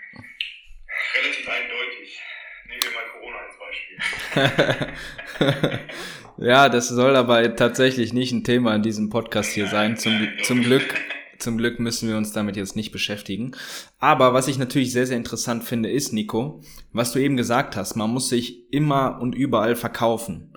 relativ 1.14 1.48
eindeutig. 1.48 2.20
Nehmen 2.66 2.82
wir 2.82 2.90
mal 2.92 3.08
Corona 3.08 3.38
als 3.38 3.58
Beispiel. 3.58 3.98
ja, 6.38 6.68
das 6.68 6.88
soll 6.88 7.16
aber 7.16 7.56
tatsächlich 7.56 8.12
nicht 8.12 8.32
ein 8.32 8.44
Thema 8.44 8.74
in 8.74 8.82
diesem 8.82 9.10
Podcast 9.10 9.50
hier 9.50 9.66
sein. 9.66 9.96
Zum, 9.96 10.28
zum 10.42 10.62
Glück. 10.62 10.94
Zum 11.38 11.58
Glück 11.58 11.80
müssen 11.80 12.08
wir 12.08 12.16
uns 12.16 12.32
damit 12.32 12.56
jetzt 12.56 12.76
nicht 12.76 12.92
beschäftigen. 12.92 13.56
Aber 13.98 14.32
was 14.34 14.48
ich 14.48 14.56
natürlich 14.56 14.92
sehr, 14.92 15.06
sehr 15.06 15.16
interessant 15.16 15.64
finde, 15.64 15.90
ist, 15.90 16.12
Nico, 16.12 16.62
was 16.92 17.12
du 17.12 17.18
eben 17.18 17.36
gesagt 17.36 17.76
hast, 17.76 17.96
man 17.96 18.10
muss 18.10 18.28
sich 18.28 18.72
immer 18.72 19.18
und 19.20 19.34
überall 19.34 19.76
verkaufen 19.76 20.54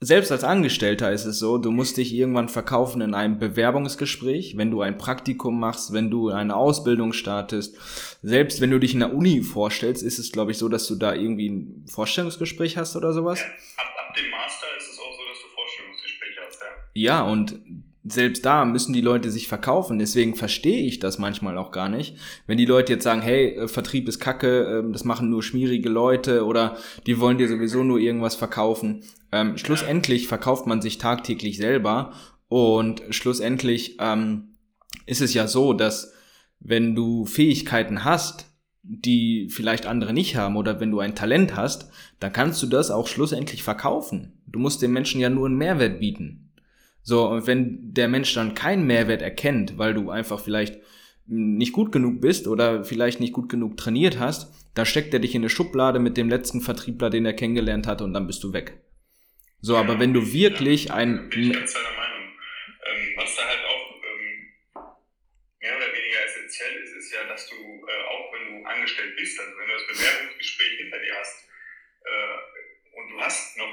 selbst 0.00 0.30
als 0.30 0.44
Angestellter 0.44 1.10
ist 1.10 1.24
es 1.24 1.38
so, 1.38 1.56
du 1.56 1.70
musst 1.70 1.96
dich 1.96 2.12
irgendwann 2.12 2.50
verkaufen 2.50 3.00
in 3.00 3.14
einem 3.14 3.38
Bewerbungsgespräch, 3.38 4.56
wenn 4.56 4.70
du 4.70 4.82
ein 4.82 4.98
Praktikum 4.98 5.58
machst, 5.58 5.94
wenn 5.94 6.10
du 6.10 6.28
eine 6.28 6.54
Ausbildung 6.54 7.14
startest. 7.14 7.76
Selbst 8.22 8.60
wenn 8.60 8.70
du 8.70 8.78
dich 8.78 8.92
in 8.92 9.00
der 9.00 9.14
Uni 9.14 9.42
vorstellst, 9.42 10.02
ist 10.02 10.18
es, 10.18 10.32
glaube 10.32 10.50
ich, 10.50 10.58
so, 10.58 10.68
dass 10.68 10.86
du 10.86 10.96
da 10.96 11.14
irgendwie 11.14 11.48
ein 11.48 11.86
Vorstellungsgespräch 11.88 12.76
hast 12.76 12.94
oder 12.94 13.14
sowas. 13.14 13.40
Ja, 13.40 13.46
ab, 13.46 14.08
ab 14.08 14.14
dem 14.14 14.30
Master 14.30 14.66
ist 14.76 14.92
es 14.92 14.98
auch 14.98 15.12
so, 15.16 15.24
dass 15.30 15.42
du 15.42 15.48
Vorstellungsgespräche 15.54 16.40
hast, 16.46 16.60
ja. 16.60 16.66
Ja, 16.94 17.22
und 17.22 17.58
selbst 18.08 18.44
da 18.44 18.64
müssen 18.64 18.92
die 18.92 19.00
Leute 19.00 19.30
sich 19.30 19.48
verkaufen. 19.48 19.98
Deswegen 19.98 20.34
verstehe 20.34 20.86
ich 20.86 20.98
das 20.98 21.18
manchmal 21.18 21.58
auch 21.58 21.70
gar 21.70 21.88
nicht. 21.88 22.16
Wenn 22.46 22.58
die 22.58 22.64
Leute 22.64 22.94
jetzt 22.94 23.04
sagen, 23.04 23.22
hey, 23.22 23.56
äh, 23.56 23.68
Vertrieb 23.68 24.08
ist 24.08 24.20
kacke, 24.20 24.62
ähm, 24.64 24.92
das 24.92 25.04
machen 25.04 25.30
nur 25.30 25.42
schmierige 25.42 25.88
Leute 25.88 26.44
oder 26.44 26.76
die 27.06 27.20
wollen 27.20 27.38
dir 27.38 27.48
sowieso 27.48 27.82
nur 27.82 27.98
irgendwas 27.98 28.34
verkaufen. 28.34 29.02
Ähm, 29.32 29.56
schlussendlich 29.56 30.28
verkauft 30.28 30.66
man 30.66 30.82
sich 30.82 30.98
tagtäglich 30.98 31.56
selber 31.56 32.12
und 32.48 33.02
schlussendlich 33.10 33.96
ähm, 34.00 34.56
ist 35.06 35.20
es 35.20 35.34
ja 35.34 35.46
so, 35.48 35.72
dass 35.72 36.12
wenn 36.60 36.94
du 36.94 37.26
Fähigkeiten 37.26 38.04
hast, 38.04 38.46
die 38.82 39.48
vielleicht 39.50 39.86
andere 39.86 40.12
nicht 40.12 40.36
haben 40.36 40.56
oder 40.56 40.80
wenn 40.80 40.92
du 40.92 41.00
ein 41.00 41.16
Talent 41.16 41.56
hast, 41.56 41.90
dann 42.20 42.32
kannst 42.32 42.62
du 42.62 42.66
das 42.66 42.90
auch 42.90 43.08
schlussendlich 43.08 43.64
verkaufen. 43.64 44.40
Du 44.46 44.60
musst 44.60 44.80
den 44.80 44.92
Menschen 44.92 45.20
ja 45.20 45.28
nur 45.28 45.46
einen 45.46 45.58
Mehrwert 45.58 45.98
bieten. 45.98 46.45
So, 47.06 47.28
und 47.28 47.46
wenn 47.46 47.94
der 47.94 48.08
Mensch 48.08 48.34
dann 48.34 48.56
keinen 48.56 48.84
Mehrwert 48.84 49.22
erkennt, 49.22 49.78
weil 49.78 49.94
du 49.94 50.10
einfach 50.10 50.40
vielleicht 50.40 50.80
nicht 51.26 51.72
gut 51.72 51.92
genug 51.92 52.20
bist 52.20 52.48
oder 52.48 52.82
vielleicht 52.82 53.20
nicht 53.20 53.32
gut 53.32 53.48
genug 53.48 53.76
trainiert 53.76 54.18
hast, 54.18 54.52
da 54.74 54.84
steckt 54.84 55.14
er 55.14 55.20
dich 55.20 55.32
in 55.36 55.42
eine 55.42 55.48
Schublade 55.48 56.00
mit 56.00 56.16
dem 56.16 56.28
letzten 56.28 56.60
Vertriebler, 56.62 57.08
den 57.08 57.24
er 57.24 57.32
kennengelernt 57.32 57.86
hat 57.86 58.02
und 58.02 58.12
dann 58.12 58.26
bist 58.26 58.42
du 58.42 58.52
weg. 58.52 58.82
So, 59.60 59.74
ja, 59.74 59.80
aber 59.82 60.00
wenn 60.00 60.14
du 60.14 60.32
wirklich 60.32 60.86
ja, 60.86 60.94
ein... 60.94 61.30
Bin 61.30 61.44
ich 61.44 61.52
ganz 61.52 61.74
deiner 61.74 61.94
Meinung. 61.94 62.26
Ähm, 62.26 63.14
was 63.14 63.36
da 63.36 63.42
halt 63.46 63.62
auch 63.70 63.86
ähm, 64.02 64.50
mehr 65.62 65.76
oder 65.76 65.86
weniger 65.86 66.20
essentiell 66.26 66.74
ist, 66.82 66.90
ist 66.90 67.12
ja, 67.14 67.22
dass 67.28 67.48
du, 67.48 67.54
äh, 67.54 68.02
auch 68.10 68.32
wenn 68.34 68.50
du 68.50 68.66
angestellt 68.66 69.14
bist, 69.14 69.38
also 69.38 69.52
wenn 69.52 69.68
du 69.68 69.74
das 69.78 69.86
Bewerbungsgespräch 69.86 70.74
hinter 70.82 70.98
dir 70.98 71.14
hast, 71.20 71.46
äh, 72.02 72.56
und 72.98 73.16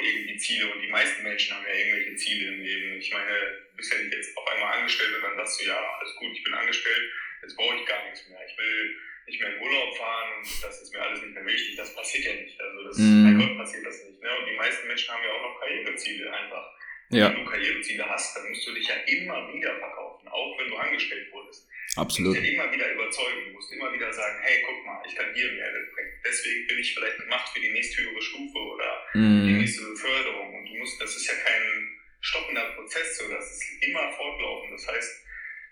noch 0.03 0.09
irgendwie 0.09 0.37
Ziele 0.37 0.71
und 0.71 0.81
die 0.81 0.87
meisten 0.87 1.23
Menschen 1.23 1.55
haben 1.55 1.65
ja 1.65 1.73
irgendwelche 1.73 2.15
Ziele 2.15 2.53
im 2.53 2.61
Leben. 2.61 2.99
Ich 2.99 3.11
meine, 3.11 3.31
du 3.71 3.77
bist 3.77 3.93
ja 3.93 3.99
nicht 3.99 4.13
jetzt 4.13 4.37
auf 4.37 4.47
einmal 4.47 4.77
angestellt 4.77 5.15
und 5.15 5.23
dann 5.23 5.37
sagst 5.37 5.61
du, 5.61 5.65
ja, 5.65 5.77
alles 5.99 6.15
gut, 6.15 6.31
ich 6.33 6.43
bin 6.43 6.53
angestellt, 6.53 7.11
jetzt 7.41 7.55
brauche 7.55 7.75
ich 7.75 7.85
gar 7.85 8.03
nichts 8.05 8.27
mehr. 8.27 8.39
Ich 8.45 8.57
will 8.57 8.95
nicht 9.25 9.39
mehr 9.39 9.55
in 9.55 9.61
Urlaub 9.61 9.97
fahren 9.97 10.29
und 10.37 10.63
das 10.63 10.81
ist 10.81 10.93
mir 10.93 11.01
alles 11.01 11.21
nicht 11.21 11.33
mehr 11.33 11.45
wichtig. 11.45 11.75
Das 11.77 11.95
passiert 11.95 12.25
ja 12.25 12.33
nicht. 12.33 12.59
Also 12.59 12.83
das, 12.83 12.97
mm. 12.97 13.23
mein 13.23 13.39
Gott, 13.39 13.57
passiert 13.57 13.85
das 13.85 14.03
nicht. 14.03 14.21
Ne? 14.21 14.29
Und 14.37 14.45
die 14.47 14.57
meisten 14.57 14.87
Menschen 14.87 15.13
haben 15.13 15.23
ja 15.23 15.31
auch 15.31 15.41
noch 15.41 15.59
Karriereziele 15.59 16.31
einfach. 16.31 16.65
Ja. 17.09 17.29
Wenn 17.29 17.43
du 17.43 17.49
Karriereziele 17.49 18.09
hast, 18.09 18.35
dann 18.35 18.49
musst 18.49 18.67
du 18.67 18.73
dich 18.73 18.87
ja 18.87 18.95
immer 19.05 19.53
wieder 19.53 19.77
verkaufen, 19.77 20.12
auch 20.33 20.59
wenn 20.59 20.69
du 20.69 20.77
angestellt 20.77 21.31
wurdest. 21.31 21.67
Absolut. 21.95 22.35
Du 22.35 22.39
musst 22.41 22.49
ja 22.49 22.53
immer 22.53 22.73
wieder 22.73 22.91
überzeugen, 22.91 23.45
du 23.45 23.51
musst 23.51 23.71
immer 23.71 23.93
wieder 23.93 24.11
sagen, 24.11 24.39
hey, 24.41 24.63
guck 24.65 24.85
mal, 24.85 25.03
ich 25.05 25.15
kann 25.15 25.33
hier 25.33 25.51
Mehrwert 25.51 25.93
bringen. 25.93 26.11
Deswegen 26.25 26.67
bin 26.67 26.79
ich 26.79 26.93
vielleicht 26.93 27.17
gemacht 27.17 27.53
für 27.53 27.61
die 27.61 27.71
nächsthöhere 27.71 28.21
Stufe 28.21 28.57
oder 28.57 29.05
mm. 29.13 29.47
die 29.47 29.53
nächste 29.53 29.83
Beförderung. 29.83 30.55
Und 30.55 30.65
du 30.65 30.73
musst, 30.75 30.99
das 30.99 31.15
ist 31.15 31.27
ja 31.27 31.35
kein 31.35 31.99
stoppender 32.21 32.71
Prozess, 32.75 33.17
so 33.17 33.29
das 33.29 33.45
ist 33.51 33.83
immer 33.83 34.11
fortlaufend. 34.13 34.73
Das 34.73 34.87
heißt, 34.87 35.25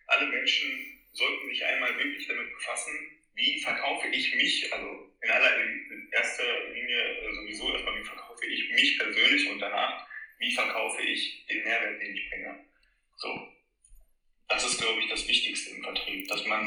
alle 0.08 0.28
Menschen 0.28 1.00
sollten 1.14 1.50
sich 1.50 1.66
einmal 1.66 1.98
wirklich 1.98 2.28
damit 2.28 2.54
befassen, 2.54 2.94
wie 3.34 3.60
verkaufe 3.60 4.08
ich 4.10 4.36
mich, 4.36 4.72
also 4.72 5.12
in 5.22 5.30
aller 5.30 5.64
in 5.64 6.10
erster 6.12 6.70
Linie 6.74 7.34
sowieso 7.34 7.72
erstmal, 7.72 8.00
wie 8.00 8.06
verkaufe 8.06 8.46
ich 8.46 8.70
mich 8.72 9.00
persönlich 9.00 9.50
und 9.50 9.60
danach, 9.60 10.06
wie 10.38 10.54
verkaufe 10.54 11.02
ich 11.02 11.46
den 11.48 11.64
Mehrwert, 11.64 12.02
den 12.02 12.16
ich 12.16 12.30
bringe. 12.30 12.66
So. 13.18 13.48
Das 14.52 14.66
ist, 14.66 14.82
glaube 14.82 15.00
ich, 15.00 15.10
das 15.10 15.28
Wichtigste 15.28 15.76
im 15.76 15.84
Vertrieb, 15.84 16.28
dass 16.28 16.46
man, 16.46 16.62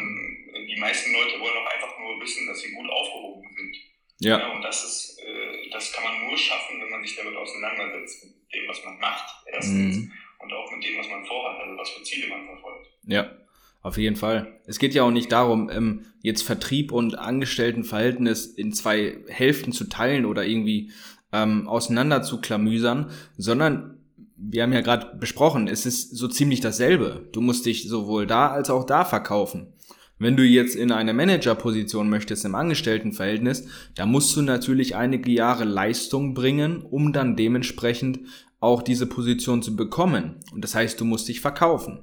die 0.67 0.81
meisten 0.81 1.13
Leute 1.13 1.39
wollen 1.41 1.57
auch 1.59 1.73
einfach 1.73 1.99
nur 1.99 2.21
wissen, 2.21 2.47
dass 2.47 2.61
sie 2.61 2.73
gut 2.73 2.89
aufgehoben 2.91 3.49
sind. 3.55 3.77
Ja. 4.21 4.39
ja 4.39 4.55
und 4.55 4.63
das 4.63 4.85
ist, 4.85 5.19
äh, 5.21 5.71
das 5.71 5.93
kann 5.93 6.05
man 6.05 6.27
nur 6.27 6.39
schaffen, 6.39 6.81
wenn 6.81 6.91
man 6.91 7.03
sich 7.03 7.17
damit 7.17 7.37
auseinandersetzt, 7.37 8.25
mit 8.25 8.55
dem, 8.55 8.69
was 8.69 8.85
man 8.85 8.99
macht, 8.99 9.29
erstens, 9.47 9.97
mhm. 9.97 10.13
und 10.41 10.53
auch 10.53 10.71
mit 10.71 10.85
dem, 10.85 10.99
was 10.99 11.09
man 11.09 11.25
vorhat, 11.27 11.61
also 11.61 11.77
was 11.77 11.91
für 11.91 12.03
Ziele 12.03 12.29
man 12.29 12.47
verfolgt. 12.47 12.89
Ja. 13.07 13.31
Auf 13.83 13.99
jeden 13.99 14.17
Fall. 14.17 14.63
Es 14.65 14.79
geht 14.79 14.95
ja 14.95 15.03
auch 15.03 15.11
nicht 15.11 15.31
darum, 15.31 15.69
ähm, 15.69 16.07
jetzt 16.23 16.41
Vertrieb 16.41 16.91
und 16.91 17.19
Angestelltenverhältnis 17.19 18.47
in 18.47 18.73
zwei 18.73 19.19
Hälften 19.29 19.73
zu 19.73 19.91
teilen 19.91 20.25
oder 20.25 20.47
irgendwie 20.47 20.91
ähm, 21.35 21.69
auseinander 21.69 22.23
zu 22.23 22.41
klamüsern, 22.41 23.11
sondern 23.37 23.94
wir 24.51 24.63
haben 24.63 24.73
ja 24.73 24.81
gerade 24.81 25.17
besprochen, 25.17 25.69
es 25.69 25.87
ist 25.87 26.17
so 26.17 26.29
ziemlich 26.29 26.61
dasselbe. 26.61 27.29
Du 27.33 27.41
musst 27.41 27.67
dich 27.67 27.89
sowohl 27.89 28.27
da 28.27 28.49
als 28.49 28.71
auch 28.71 28.85
da 28.85 29.05
verkaufen. 29.05 29.73
Wenn 30.19 30.37
du 30.37 30.45
jetzt 30.45 30.77
in 30.77 30.93
eine 30.93 31.13
Managerposition 31.13 32.09
möchtest 32.09 32.45
im 32.45 32.55
Angestelltenverhältnis, 32.55 33.67
da 33.95 34.07
musst 34.07 34.37
du 34.37 34.43
natürlich 34.43 34.95
einige 34.95 35.31
Jahre 35.31 35.65
Leistung 35.65 36.35
bringen, 36.35 36.83
um 36.83 37.13
dann 37.13 37.37
dementsprechend 37.37 38.21
auch 38.61 38.83
diese 38.83 39.07
Position 39.07 39.63
zu 39.63 39.77
bekommen. 39.77 40.37
Und 40.53 40.63
das 40.63 40.75
heißt, 40.75 41.01
du 41.01 41.05
musst 41.05 41.29
dich 41.29 41.41
verkaufen. 41.41 42.01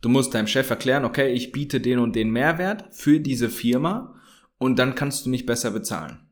Du 0.00 0.08
musst 0.08 0.34
deinem 0.34 0.46
Chef 0.46 0.70
erklären, 0.70 1.04
okay, 1.04 1.32
ich 1.32 1.52
biete 1.52 1.80
den 1.80 1.98
und 1.98 2.16
den 2.16 2.30
Mehrwert 2.30 2.86
für 2.92 3.20
diese 3.20 3.50
Firma 3.50 4.14
und 4.58 4.78
dann 4.78 4.94
kannst 4.94 5.26
du 5.26 5.30
mich 5.30 5.44
besser 5.44 5.70
bezahlen. 5.70 6.29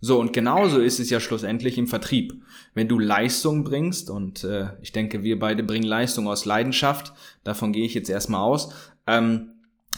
So, 0.00 0.20
und 0.20 0.32
genauso 0.32 0.80
ist 0.80 1.00
es 1.00 1.10
ja 1.10 1.18
schlussendlich 1.18 1.78
im 1.78 1.86
Vertrieb. 1.86 2.34
Wenn 2.74 2.88
du 2.88 2.98
Leistung 2.98 3.64
bringst, 3.64 4.10
und 4.10 4.44
äh, 4.44 4.68
ich 4.82 4.92
denke, 4.92 5.22
wir 5.22 5.38
beide 5.38 5.62
bringen 5.62 5.86
Leistung 5.86 6.28
aus 6.28 6.44
Leidenschaft, 6.44 7.12
davon 7.42 7.72
gehe 7.72 7.84
ich 7.84 7.94
jetzt 7.94 8.10
erstmal 8.10 8.42
aus, 8.42 8.72
ähm, 9.06 9.50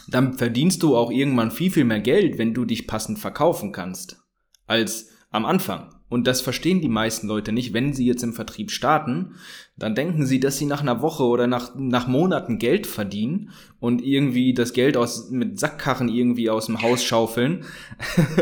dann 0.08 0.34
verdienst 0.34 0.82
du 0.82 0.96
auch 0.96 1.10
irgendwann 1.10 1.50
viel, 1.50 1.70
viel 1.70 1.84
mehr 1.84 2.00
Geld, 2.00 2.38
wenn 2.38 2.54
du 2.54 2.64
dich 2.64 2.86
passend 2.86 3.18
verkaufen 3.18 3.72
kannst, 3.72 4.22
als 4.66 5.10
am 5.30 5.44
Anfang. 5.44 5.95
Und 6.08 6.28
das 6.28 6.40
verstehen 6.40 6.80
die 6.80 6.88
meisten 6.88 7.26
Leute 7.26 7.50
nicht. 7.50 7.72
Wenn 7.72 7.92
sie 7.92 8.06
jetzt 8.06 8.22
im 8.22 8.32
Vertrieb 8.32 8.70
starten, 8.70 9.34
dann 9.76 9.96
denken 9.96 10.24
sie, 10.24 10.38
dass 10.38 10.56
sie 10.56 10.66
nach 10.66 10.80
einer 10.80 11.02
Woche 11.02 11.24
oder 11.24 11.48
nach, 11.48 11.74
nach 11.76 12.06
Monaten 12.06 12.58
Geld 12.58 12.86
verdienen 12.86 13.50
und 13.80 14.02
irgendwie 14.02 14.54
das 14.54 14.72
Geld 14.72 14.96
aus, 14.96 15.30
mit 15.30 15.58
Sackkarren 15.58 16.08
irgendwie 16.08 16.48
aus 16.48 16.66
dem 16.66 16.80
Haus 16.80 17.02
schaufeln. 17.02 17.64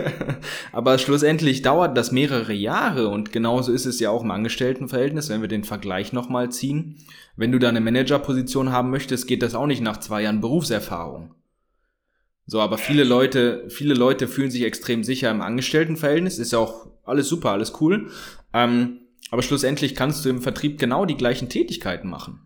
Aber 0.72 0.98
schlussendlich 0.98 1.62
dauert 1.62 1.96
das 1.96 2.12
mehrere 2.12 2.53
Jahre 2.53 3.09
und 3.09 3.33
genauso 3.33 3.72
ist 3.72 3.87
es 3.87 3.98
ja 3.98 4.11
auch 4.11 4.22
im 4.22 4.31
Angestelltenverhältnis, 4.31 5.31
wenn 5.31 5.40
wir 5.40 5.48
den 5.48 5.64
Vergleich 5.64 6.12
nochmal 6.12 6.50
ziehen. 6.50 6.96
Wenn 7.35 7.50
du 7.50 7.59
da 7.59 7.70
eine 7.70 7.81
Managerposition 7.81 8.70
haben 8.70 8.90
möchtest, 8.90 9.27
geht 9.27 9.42
das 9.42 9.55
auch 9.55 9.66
nicht 9.66 9.83
nach 9.83 9.98
zwei 9.98 10.22
Jahren 10.22 10.42
Berufserfahrung. 10.42 11.35
So, 12.46 12.61
aber 12.61 12.77
viele 12.77 13.05
Leute, 13.05 13.64
viele 13.68 13.94
Leute 13.94 14.29
fühlen 14.29 14.50
sich 14.50 14.64
extrem 14.64 15.03
sicher 15.03 15.31
im 15.31 15.40
Angestelltenverhältnis, 15.40 16.38
ist 16.38 16.53
ja 16.53 16.59
auch 16.59 16.94
alles 17.05 17.29
super, 17.29 17.51
alles 17.51 17.81
cool. 17.81 18.11
Ähm, 18.53 19.01
aber 19.31 19.43
schlussendlich 19.43 19.95
kannst 19.95 20.25
du 20.25 20.29
im 20.29 20.43
Vertrieb 20.43 20.79
genau 20.79 21.05
die 21.07 21.17
gleichen 21.17 21.49
Tätigkeiten 21.49 22.09
machen. 22.09 22.40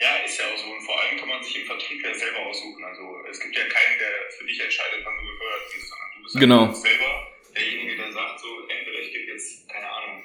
Ja, 0.00 0.16
ist 0.24 0.38
ja 0.38 0.44
auch 0.46 0.58
so. 0.58 0.66
Und 0.66 0.82
vor 0.82 1.00
allem 1.00 1.18
kann 1.18 1.28
man 1.28 1.42
sich 1.42 1.60
im 1.60 1.66
Vertrieb 1.66 2.02
ja 2.04 2.14
selber 2.14 2.46
aussuchen. 2.46 2.84
Also 2.84 3.02
es 3.30 3.40
gibt 3.40 3.56
ja 3.56 3.64
keinen, 3.64 3.98
der 3.98 4.10
für 4.38 4.46
dich 4.46 4.60
entscheidet, 4.60 5.04
wann 5.04 5.14
du 5.16 5.22
befördert 5.32 5.74
wirst, 5.74 5.88
sondern 5.88 6.10
du 6.16 6.22
bist 6.22 6.40
genau. 6.40 6.72
selber 6.72 7.26
derjenige, 7.54 7.96
der 7.96 8.12
sagt 8.12 8.40
so, 8.40 8.68
entweder 8.68 9.00
ich 9.00 9.12
gebe 9.12 9.32
jetzt, 9.32 9.68
keine 9.68 9.88
Ahnung, 9.88 10.24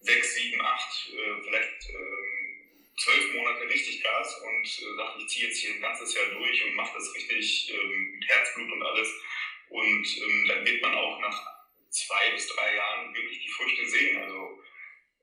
sechs, 0.00 0.34
sieben, 0.34 0.60
acht, 0.60 1.12
äh, 1.12 1.42
vielleicht 1.42 1.90
ähm, 1.90 2.54
zwölf 2.96 3.34
Monate 3.34 3.68
richtig 3.68 4.02
Gas 4.02 4.40
und 4.42 4.66
äh, 4.66 4.96
sage, 4.96 5.20
ich 5.20 5.28
ziehe 5.28 5.46
jetzt 5.46 5.58
hier 5.58 5.74
ein 5.74 5.80
ganzes 5.80 6.14
Jahr 6.14 6.26
durch 6.26 6.64
und 6.64 6.74
mache 6.74 6.94
das 6.94 7.14
richtig 7.14 7.72
ähm, 7.72 8.12
mit 8.14 8.28
Herzblut 8.28 8.70
und 8.70 8.82
alles. 8.82 9.08
Und 9.68 10.06
ähm, 10.18 10.44
dann 10.48 10.66
wird 10.66 10.82
man 10.82 10.94
auch 10.94 11.20
nach 11.20 11.53
zwei 11.94 12.30
bis 12.32 12.48
drei 12.48 12.74
Jahren 12.74 13.14
wirklich 13.14 13.38
die 13.38 13.50
Früchte 13.50 13.86
sehen. 13.86 14.22
Also 14.22 14.62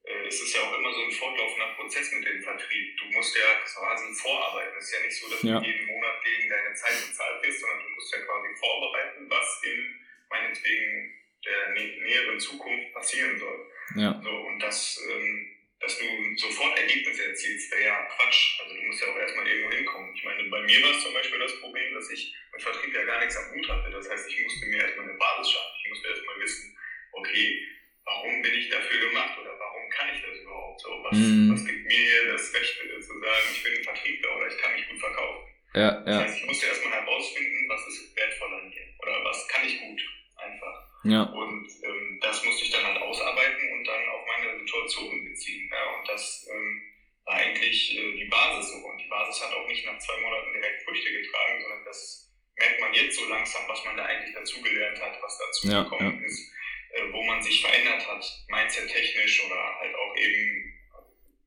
äh, 0.03 0.27
es 0.27 0.41
ist 0.41 0.55
ja 0.55 0.61
auch 0.63 0.77
immer 0.77 0.93
so 0.93 1.03
ein 1.03 1.11
fortlaufender 1.11 1.73
Prozess 1.75 2.11
mit 2.13 2.25
dem 2.25 2.41
Vertrieb. 2.41 2.97
Du 2.97 3.05
musst 3.15 3.35
ja 3.35 3.53
quasi 3.65 4.13
vorarbeiten. 4.15 4.77
Es 4.77 4.85
ist 4.85 4.93
ja 4.93 5.05
nicht 5.05 5.17
so, 5.17 5.29
dass 5.29 5.43
ja. 5.43 5.59
du 5.59 5.65
jeden 5.65 5.85
Monat 5.87 6.23
gegen 6.23 6.49
deine 6.49 6.73
Zeit 6.73 6.95
bezahlt 7.07 7.43
wirst, 7.43 7.59
sondern 7.59 7.83
du 7.83 7.89
musst 7.89 8.15
ja 8.15 8.21
quasi 8.21 8.47
vorbereiten, 8.55 9.29
was 9.29 9.61
in 9.63 9.99
meinetwegen 10.29 11.17
der 11.45 11.69
nä 11.73 11.97
näheren 11.99 12.39
Zukunft 12.39 12.93
passieren 12.93 13.37
soll. 13.37 13.71
Ja. 13.95 14.21
So, 14.23 14.29
und 14.29 14.59
das, 14.59 14.99
ähm, 15.09 15.60
dass 15.81 15.97
du 15.97 16.05
sofort 16.37 16.77
Ergebnisse 16.77 17.25
erzielst, 17.25 17.71
wäre 17.71 17.83
ja 17.83 18.03
Quatsch. 18.05 18.59
Also 18.61 18.75
du 18.75 18.81
musst 18.83 19.01
ja 19.01 19.07
auch 19.07 19.17
erstmal 19.17 19.47
irgendwo 19.47 19.71
hinkommen. 19.71 20.13
Ich 20.15 20.23
meine, 20.23 20.43
bei 20.43 20.61
mir 20.61 20.81
war 20.83 20.91
es 20.91 21.01
zum 21.01 21.13
Beispiel 21.13 21.39
das 21.39 21.59
Problem, 21.59 21.93
dass 21.93 22.09
ich 22.11 22.33
mit 22.53 22.61
Vertrieb 22.61 22.93
ja 22.93 23.03
gar 23.03 23.19
nichts 23.19 23.37
am 23.37 23.51
Hut 23.51 23.67
hatte. 23.67 23.89
Das 23.89 24.09
heißt, 24.09 24.29
ich 24.29 24.43
musste 24.43 24.65
mir 24.67 24.81
erstmal 24.83 25.09
eine 25.09 25.17
Basis 25.17 25.51
schaffen. 25.51 25.75
Ich 25.83 25.89
musste 25.89 26.07
erstmal 26.09 26.39
wissen, 26.39 26.77
okay, 27.13 27.67
warum 28.05 28.41
bin 28.41 28.53
ich 28.53 28.69
dafür 28.69 29.09
gemacht 29.09 29.39
oder 29.39 29.57
warum 29.57 29.89
kann 29.89 30.13
ich 30.13 30.21
das 30.21 30.37
überhaupt 30.37 30.81
so? 30.81 30.89
Was, 31.03 31.17
mhm. 31.17 31.51
was 31.53 31.65
gibt 31.65 31.85
mir 31.85 32.31
das 32.31 32.53
Recht 32.53 32.77
zu 33.01 33.19
sagen, 33.19 33.47
ich 33.51 33.63
bin 33.63 33.77
ein 33.77 33.83
Vertriebler 33.83 34.37
oder 34.37 34.47
ich 34.47 34.57
kann 34.57 34.73
mich 34.73 34.87
gut 34.87 34.99
verkaufen? 34.99 35.47
Ja, 35.73 35.81
ja. 35.81 36.03
Das 36.03 36.17
heißt, 36.23 36.37
ich 36.37 36.45
musste 36.45 36.67
erstmal 36.67 36.93
herausfinden, 36.93 37.69
was 37.69 37.87
ist 37.87 38.15
wertvoll 38.15 38.53
an 38.53 38.69
mir 38.69 38.85
oder 38.99 39.23
was 39.23 39.47
kann 39.47 39.65
ich 39.65 39.79
gut 39.79 40.01
einfach. 40.35 40.91
Ja. 41.03 41.23
Und 41.23 41.67
ähm, 41.83 42.19
das 42.21 42.43
musste 42.43 42.65
ich 42.65 42.71
dann 42.71 42.85
halt 42.85 42.97
ausarbeiten 43.01 43.71
und 43.73 43.87
dann 43.87 44.09
auf 44.09 44.25
meine 44.27 44.59
Situation 44.59 45.23
beziehen. 45.23 45.69
Ja? 45.71 45.97
Und 45.97 46.07
das 46.07 46.47
ähm, 46.51 46.81
war 47.25 47.35
eigentlich 47.35 47.97
äh, 47.97 48.17
die 48.17 48.25
Basis 48.25 48.71
so. 48.71 48.77
Und 48.85 48.97
die 48.99 49.07
Basis 49.07 49.43
hat 49.43 49.53
auch 49.53 49.67
nicht 49.67 49.85
nach 49.85 49.97
zwei 49.97 50.19
Monaten 50.21 50.53
direkt 50.53 50.83
Früchte 50.83 51.11
getragen, 51.11 51.61
sondern 51.61 51.85
das 51.85 52.29
merkt 52.57 52.79
man 52.79 52.93
jetzt 52.93 53.17
so 53.17 53.27
langsam, 53.29 53.63
was 53.67 53.83
man 53.85 53.97
da 53.97 54.05
eigentlich 54.05 54.35
dazugelernt 54.35 55.01
hat, 55.01 55.17
was 55.21 55.37
dazu 55.37 55.50
ja, 55.63 55.83
gekommen 55.83 56.19
ja. 56.19 56.25
ist, 56.25 56.51
äh, 56.93 57.13
wo 57.13 57.23
man 57.23 57.41
sich 57.41 57.61
verändert 57.61 58.07
hat, 58.07 58.25
mindset-technisch 58.49 59.45
oder 59.45 59.55
halt 59.79 59.95
auch 59.95 60.15
eben 60.17 60.73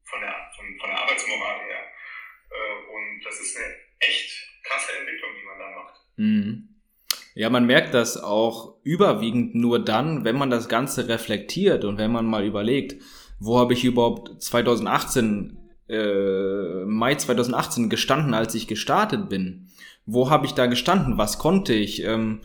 von 0.04 0.20
der, 0.20 0.34
von, 0.56 0.66
von 0.78 0.88
der 0.90 1.00
Arbeitsmoral 1.00 1.60
her. 1.66 1.84
Äh, 2.50 2.94
und 2.94 3.24
das 3.24 3.40
ist 3.40 3.56
eine 3.56 3.74
echt 4.00 4.48
krasse 4.62 4.92
Entwicklung, 4.98 5.30
die 5.38 5.46
man 5.46 5.58
da 5.58 5.70
macht. 5.70 6.00
Mhm. 6.16 6.68
Ja, 7.34 7.50
man 7.50 7.66
merkt 7.66 7.94
das 7.94 8.16
auch 8.16 8.76
überwiegend 8.84 9.56
nur 9.56 9.84
dann, 9.84 10.24
wenn 10.24 10.36
man 10.36 10.50
das 10.50 10.68
Ganze 10.68 11.08
reflektiert 11.08 11.84
und 11.84 11.98
wenn 11.98 12.12
man 12.12 12.26
mal 12.26 12.44
überlegt, 12.44 13.02
wo 13.40 13.58
habe 13.58 13.72
ich 13.72 13.84
überhaupt 13.84 14.40
2018, 14.40 15.58
äh, 15.88 16.84
Mai 16.84 17.16
2018 17.16 17.90
gestanden, 17.90 18.34
als 18.34 18.54
ich 18.54 18.68
gestartet 18.68 19.28
bin? 19.28 19.68
Wo 20.06 20.30
habe 20.30 20.46
ich 20.46 20.52
da 20.52 20.66
gestanden? 20.66 21.18
Was 21.18 21.38
konnte 21.38 21.74
ich? 21.74 22.04
Ähm, 22.04 22.42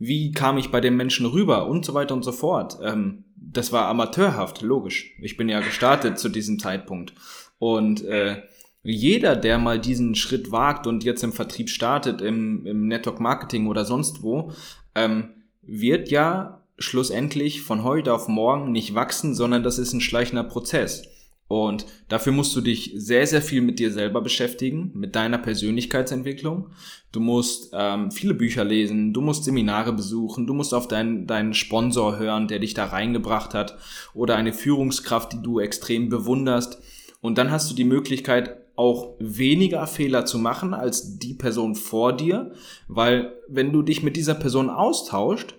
wie 0.00 0.32
kam 0.32 0.56
ich 0.56 0.70
bei 0.70 0.80
den 0.80 0.96
Menschen 0.96 1.26
rüber? 1.26 1.66
Und 1.66 1.84
so 1.84 1.94
weiter 1.94 2.14
und 2.14 2.24
so 2.24 2.32
fort. 2.32 2.78
Ähm, 2.82 3.24
das 3.36 3.70
war 3.70 3.86
amateurhaft, 3.86 4.62
logisch. 4.62 5.12
Ich 5.20 5.36
bin 5.36 5.48
ja 5.48 5.60
gestartet 5.60 6.18
zu 6.18 6.30
diesem 6.30 6.58
Zeitpunkt. 6.58 7.12
Und 7.58 8.02
äh, 8.04 8.42
jeder, 8.82 9.36
der 9.36 9.58
mal 9.58 9.78
diesen 9.78 10.14
Schritt 10.14 10.50
wagt 10.50 10.86
und 10.86 11.04
jetzt 11.04 11.22
im 11.22 11.34
Vertrieb 11.34 11.68
startet, 11.68 12.22
im, 12.22 12.64
im 12.64 12.88
Network 12.88 13.20
Marketing 13.20 13.66
oder 13.66 13.84
sonst 13.84 14.22
wo, 14.22 14.52
ähm, 14.94 15.30
wird 15.60 16.10
ja 16.10 16.62
schlussendlich 16.78 17.60
von 17.60 17.84
heute 17.84 18.14
auf 18.14 18.26
morgen 18.26 18.72
nicht 18.72 18.94
wachsen, 18.94 19.34
sondern 19.34 19.62
das 19.62 19.78
ist 19.78 19.92
ein 19.92 20.00
schleichender 20.00 20.44
Prozess. 20.44 21.02
Und 21.50 21.84
dafür 22.06 22.32
musst 22.32 22.54
du 22.54 22.60
dich 22.60 22.92
sehr, 22.94 23.26
sehr 23.26 23.42
viel 23.42 23.60
mit 23.60 23.80
dir 23.80 23.90
selber 23.90 24.20
beschäftigen, 24.20 24.92
mit 24.94 25.16
deiner 25.16 25.36
Persönlichkeitsentwicklung. 25.36 26.68
Du 27.10 27.18
musst 27.18 27.72
ähm, 27.72 28.12
viele 28.12 28.34
Bücher 28.34 28.62
lesen, 28.62 29.12
du 29.12 29.20
musst 29.20 29.42
Seminare 29.42 29.92
besuchen, 29.92 30.46
du 30.46 30.54
musst 30.54 30.72
auf 30.72 30.86
deinen, 30.86 31.26
deinen 31.26 31.52
Sponsor 31.52 32.20
hören, 32.20 32.46
der 32.46 32.60
dich 32.60 32.74
da 32.74 32.84
reingebracht 32.84 33.52
hat, 33.52 33.76
oder 34.14 34.36
eine 34.36 34.52
Führungskraft, 34.52 35.32
die 35.32 35.42
du 35.42 35.58
extrem 35.58 36.08
bewunderst. 36.08 36.80
Und 37.20 37.36
dann 37.36 37.50
hast 37.50 37.68
du 37.68 37.74
die 37.74 37.82
Möglichkeit, 37.82 38.56
auch 38.76 39.16
weniger 39.18 39.84
Fehler 39.88 40.26
zu 40.26 40.38
machen 40.38 40.72
als 40.72 41.18
die 41.18 41.34
Person 41.34 41.74
vor 41.74 42.12
dir, 42.12 42.52
weil 42.86 43.32
wenn 43.48 43.72
du 43.72 43.82
dich 43.82 44.04
mit 44.04 44.16
dieser 44.16 44.34
Person 44.34 44.70
austauscht, 44.70 45.56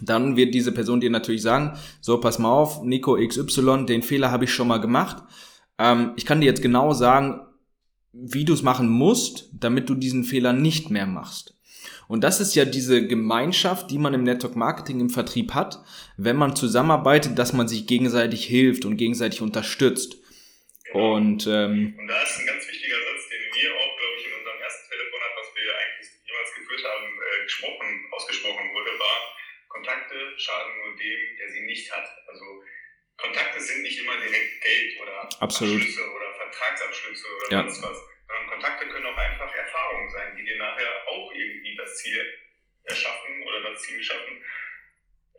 dann 0.00 0.36
wird 0.36 0.54
diese 0.54 0.72
Person 0.72 1.00
dir 1.00 1.10
natürlich 1.10 1.42
sagen, 1.42 1.78
so 2.00 2.18
pass 2.18 2.38
mal 2.38 2.50
auf, 2.50 2.82
Nico 2.82 3.16
XY, 3.16 3.86
den 3.86 4.02
Fehler 4.02 4.30
habe 4.30 4.44
ich 4.44 4.52
schon 4.52 4.68
mal 4.68 4.78
gemacht. 4.78 5.22
Ähm, 5.78 6.12
ich 6.16 6.26
kann 6.26 6.40
dir 6.40 6.46
jetzt 6.46 6.62
genau 6.62 6.92
sagen, 6.92 7.40
wie 8.12 8.44
du 8.44 8.52
es 8.52 8.62
machen 8.62 8.88
musst, 8.88 9.50
damit 9.52 9.88
du 9.88 9.94
diesen 9.94 10.24
Fehler 10.24 10.52
nicht 10.52 10.90
mehr 10.90 11.06
machst. 11.06 11.54
Und 12.08 12.24
das 12.24 12.40
ist 12.40 12.54
ja 12.54 12.64
diese 12.64 13.06
Gemeinschaft, 13.06 13.90
die 13.90 13.98
man 13.98 14.14
im 14.14 14.22
Network 14.24 14.56
Marketing 14.56 15.00
im 15.00 15.10
Vertrieb 15.10 15.52
hat, 15.52 15.84
wenn 16.16 16.36
man 16.36 16.56
zusammenarbeitet, 16.56 17.38
dass 17.38 17.52
man 17.52 17.68
sich 17.68 17.86
gegenseitig 17.86 18.46
hilft 18.46 18.86
und 18.86 18.96
gegenseitig 18.96 19.42
unterstützt. 19.42 20.16
Genau. 20.90 21.16
Und, 21.16 21.46
ähm, 21.46 21.94
und 21.98 22.08
da 22.08 22.16
ist 22.22 22.40
ein 22.40 22.46
ganz 22.48 22.64
wichtiger 22.64 22.96
Satz, 22.96 23.28
den 23.28 23.44
wir 23.44 23.70
auch, 23.76 23.92
glaube 24.00 24.14
ich, 24.16 24.24
in 24.24 24.34
unserem 24.40 24.56
ersten 24.56 24.88
Telefonat, 24.88 25.32
was 25.36 25.48
wir 25.52 25.68
eigentlich 25.68 26.08
jemals 26.24 26.50
geführt 26.56 26.84
haben, 26.88 27.06
äh, 27.12 27.44
gesprochen, 27.44 27.88
ausgesprochen 28.16 28.66
wurde, 28.72 28.92
war, 28.96 29.18
Kontakte 29.88 30.38
schaden 30.38 30.76
nur 30.84 30.96
dem, 30.96 31.36
der 31.38 31.48
sie 31.50 31.60
nicht 31.62 31.90
hat. 31.90 32.06
Also 32.26 32.62
Kontakte 33.16 33.58
sind 33.60 33.82
nicht 33.82 33.98
immer 33.98 34.16
direkt 34.20 34.60
Geld 34.62 35.00
oder 35.00 35.28
Absolut. 35.40 35.76
Abschlüsse 35.80 36.12
oder 36.12 36.34
Vertragsabschlüsse 36.34 37.26
oder 37.36 37.52
Ja. 37.52 37.62
sonst 37.62 37.82
was. 37.82 37.98
Sondern 38.26 38.46
Kontakte 38.48 38.86
können 38.88 39.06
auch 39.06 39.16
einfach 39.16 39.54
Erfahrungen 39.54 40.10
sein, 40.10 40.36
die 40.36 40.44
dir 40.44 40.58
nachher 40.58 41.08
auch 41.08 41.32
irgendwie 41.32 41.74
das 41.76 41.96
Ziel 41.96 42.38
erschaffen 42.84 43.42
oder 43.44 43.62
das 43.72 43.82
Ziel 43.82 44.02
schaffen, 44.02 44.44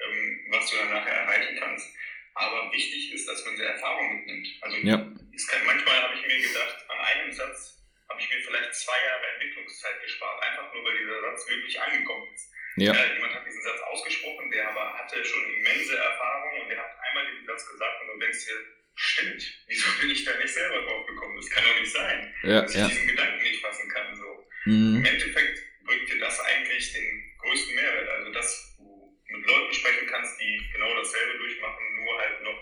ähm, 0.01 0.47
was 0.49 0.69
du 0.71 0.77
dann 0.77 0.89
nachher 0.89 1.13
erreichen 1.13 1.57
kannst. 1.59 1.87
Aber 2.33 2.71
wichtig 2.71 3.13
ist, 3.13 3.27
dass 3.27 3.45
man 3.45 3.53
diese 3.53 3.67
Erfahrung 3.67 4.15
mitnimmt. 4.17 4.47
Also 4.61 4.77
Ja. 4.77 4.97
kann, 4.97 5.65
manchmal 5.65 6.01
habe 6.01 6.15
ich 6.15 6.25
mir 6.25 6.41
gedacht, 6.47 6.85
an 6.89 6.99
einem 6.99 7.31
Satz 7.31 7.77
habe 8.09 8.19
ich 8.19 8.29
mir 8.29 8.41
vielleicht 8.43 8.73
zwei 8.73 8.97
Jahre 9.05 9.27
Entwicklungszeit 9.35 10.01
gespart, 10.01 10.41
einfach 10.43 10.73
nur 10.73 10.83
weil 10.85 10.97
dieser 10.97 11.21
Satz 11.21 11.47
wirklich 11.49 11.79
angekommen 11.79 12.33
ist. 12.33 12.51
Ja. 12.75 12.93
Ja, 12.93 13.13
jemand 13.13 13.33
hat 13.33 13.45
diesen 13.45 13.61
Satz 13.61 13.79
ausgesprochen, 13.91 14.49
der 14.51 14.69
aber 14.69 14.93
hatte 14.93 15.23
schon 15.23 15.43
immense 15.55 15.97
Erfahrung 15.97 16.61
und 16.63 16.69
der 16.69 16.77
hat 16.77 16.91
einmal 17.09 17.25
diesen 17.31 17.45
Satz 17.45 17.67
gesagt 17.69 18.01
und 18.01 18.07
du 18.13 18.19
denkst 18.25 18.45
dir, 18.45 18.59
stimmt, 18.95 19.41
wieso 19.67 19.87
bin 19.99 20.11
ich 20.11 20.23
da 20.25 20.37
nicht 20.37 20.53
selber 20.53 20.81
drauf 20.81 21.05
gekommen? 21.07 21.35
Das 21.37 21.49
kann 21.49 21.63
doch 21.63 21.79
nicht 21.79 21.91
sein, 21.91 22.33
Ja, 22.43 22.61
dass 22.61 22.71
ich 22.75 22.81
ja. 22.81 22.87
diesen 22.87 23.07
Gedanken 23.07 23.41
nicht 23.43 23.61
fassen 23.61 23.89
kann. 23.89 24.15
So. 24.15 24.29
Mhm. 24.65 24.97
Im 24.97 25.05
Endeffekt 25.05 25.59
bringt 25.85 26.09
dir 26.09 26.19
das 26.19 26.39
eigentlich 26.41 26.93
den 26.93 27.35
größten 27.39 27.75
Mehrwert. 27.75 28.09
Also, 28.09 28.31
dass 28.31 28.75
du 28.77 29.17
mit 29.27 29.47
Leuten 29.47 29.73
sprechen 29.73 30.07
kannst, 30.07 30.39
die 30.41 30.59
genau 30.73 30.93
dasselbe 30.95 31.37
durchmachen, 31.39 31.83
nur 32.03 32.17
halt 32.19 32.41
noch 32.43 32.59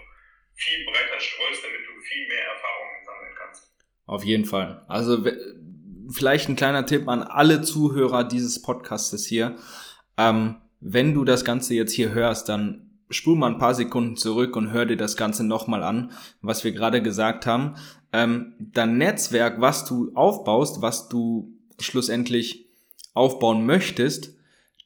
viel 0.56 0.86
breiter 0.86 1.20
streust, 1.20 1.64
damit 1.64 1.82
du 1.88 2.02
viel 2.02 2.28
mehr 2.28 2.46
Erfahrungen 2.46 3.06
sammeln 3.06 3.36
kannst. 3.38 3.74
Auf 4.06 4.24
jeden 4.24 4.46
Fall. 4.46 4.86
Also 4.88 5.26
vielleicht 6.12 6.50
ein 6.50 6.56
kleiner 6.56 6.86
Tipp 6.86 7.08
an 7.08 7.24
alle 7.24 7.62
Zuhörer 7.62 8.24
dieses 8.24 8.62
Podcastes 8.62 9.26
hier. 9.26 9.58
Ähm, 10.18 10.56
wenn 10.80 11.14
du 11.14 11.24
das 11.24 11.46
Ganze 11.46 11.74
jetzt 11.74 11.94
hier 11.94 12.14
hörst, 12.14 12.50
dann 12.50 12.88
spul 13.10 13.36
mal 13.36 13.52
ein 13.52 13.60
paar 13.60 13.74
Sekunden 13.74 14.16
zurück 14.16 14.56
und 14.56 14.72
hör 14.72 14.86
dir 14.86 14.98
das 14.98 15.16
Ganze 15.18 15.44
nochmal 15.46 15.84
an, 15.84 16.12
was 16.42 16.64
wir 16.64 16.72
gerade 16.72 17.02
gesagt 17.02 17.46
haben. 17.46 17.76
Ähm, 18.12 18.54
dein 18.60 18.98
Netzwerk, 18.98 19.62
was 19.62 19.86
du 19.86 20.12
aufbaust, 20.14 20.82
was 20.82 21.10
du 21.10 21.54
schlussendlich 21.80 22.70
aufbauen 23.14 23.66
möchtest, 23.66 24.36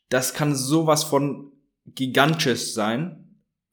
das 0.09 0.33
kann 0.33 0.55
sowas 0.55 1.03
von 1.03 1.51
gigantisch 1.85 2.73
sein 2.73 3.21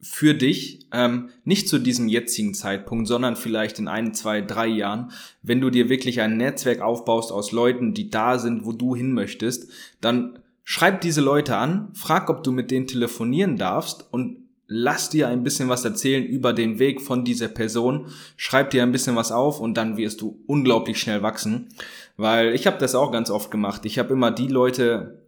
für 0.00 0.34
dich, 0.34 0.86
ähm, 0.92 1.30
nicht 1.44 1.68
zu 1.68 1.78
diesem 1.78 2.08
jetzigen 2.08 2.54
Zeitpunkt, 2.54 3.08
sondern 3.08 3.34
vielleicht 3.34 3.80
in 3.80 3.88
ein, 3.88 4.14
zwei, 4.14 4.40
drei 4.40 4.68
Jahren, 4.68 5.10
wenn 5.42 5.60
du 5.60 5.70
dir 5.70 5.88
wirklich 5.88 6.20
ein 6.20 6.36
Netzwerk 6.36 6.80
aufbaust 6.80 7.32
aus 7.32 7.50
Leuten, 7.50 7.94
die 7.94 8.08
da 8.08 8.38
sind, 8.38 8.64
wo 8.64 8.72
du 8.72 8.94
hin 8.94 9.12
möchtest, 9.12 9.70
dann 10.00 10.38
schreib 10.70 11.00
diese 11.00 11.22
Leute 11.22 11.56
an, 11.56 11.88
frag, 11.94 12.28
ob 12.28 12.42
du 12.42 12.52
mit 12.52 12.70
denen 12.70 12.86
telefonieren 12.86 13.56
darfst 13.56 14.06
und 14.10 14.50
lass 14.66 15.08
dir 15.08 15.26
ein 15.28 15.42
bisschen 15.42 15.70
was 15.70 15.82
erzählen 15.82 16.22
über 16.22 16.52
den 16.52 16.78
Weg 16.78 17.00
von 17.00 17.24
dieser 17.24 17.48
Person, 17.48 18.08
schreib 18.36 18.68
dir 18.68 18.82
ein 18.82 18.92
bisschen 18.92 19.16
was 19.16 19.32
auf 19.32 19.60
und 19.60 19.78
dann 19.78 19.96
wirst 19.96 20.20
du 20.20 20.44
unglaublich 20.46 21.00
schnell 21.00 21.22
wachsen, 21.22 21.70
weil 22.18 22.54
ich 22.54 22.66
habe 22.66 22.76
das 22.76 22.94
auch 22.94 23.10
ganz 23.12 23.30
oft 23.30 23.50
gemacht. 23.50 23.86
Ich 23.86 23.98
habe 23.98 24.12
immer 24.12 24.30
die 24.30 24.48
Leute 24.48 25.22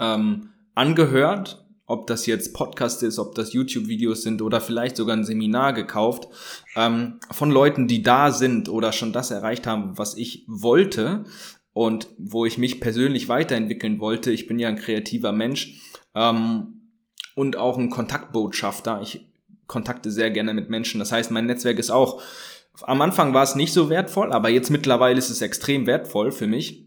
ähm, 0.00 0.48
angehört, 0.74 1.66
ob 1.84 2.06
das 2.06 2.24
jetzt 2.24 2.54
Podcast 2.54 3.02
ist, 3.02 3.18
ob 3.18 3.34
das 3.34 3.52
YouTube-Videos 3.52 4.22
sind 4.22 4.40
oder 4.40 4.58
vielleicht 4.58 4.96
sogar 4.96 5.16
ein 5.16 5.24
Seminar 5.24 5.74
gekauft, 5.74 6.28
ähm, 6.76 7.20
von 7.30 7.50
Leuten, 7.50 7.88
die 7.88 8.02
da 8.02 8.30
sind 8.30 8.70
oder 8.70 8.92
schon 8.92 9.12
das 9.12 9.30
erreicht 9.30 9.66
haben, 9.66 9.98
was 9.98 10.16
ich 10.16 10.44
wollte 10.46 11.26
und 11.78 12.08
wo 12.18 12.44
ich 12.44 12.58
mich 12.58 12.80
persönlich 12.80 13.28
weiterentwickeln 13.28 14.00
wollte. 14.00 14.32
Ich 14.32 14.46
bin 14.46 14.58
ja 14.58 14.68
ein 14.68 14.76
kreativer 14.76 15.32
Mensch 15.32 15.80
ähm, 16.14 16.90
und 17.34 17.56
auch 17.56 17.78
ein 17.78 17.90
Kontaktbotschafter. 17.90 19.00
Ich 19.02 19.26
kontakte 19.66 20.10
sehr 20.10 20.30
gerne 20.30 20.54
mit 20.54 20.70
Menschen. 20.70 20.98
Das 20.98 21.12
heißt, 21.12 21.30
mein 21.30 21.46
Netzwerk 21.46 21.78
ist 21.78 21.90
auch, 21.90 22.20
am 22.82 23.00
Anfang 23.00 23.32
war 23.32 23.44
es 23.44 23.54
nicht 23.54 23.72
so 23.72 23.90
wertvoll, 23.90 24.32
aber 24.32 24.48
jetzt 24.48 24.70
mittlerweile 24.70 25.18
ist 25.18 25.30
es 25.30 25.40
extrem 25.40 25.86
wertvoll 25.86 26.32
für 26.32 26.46
mich. 26.46 26.86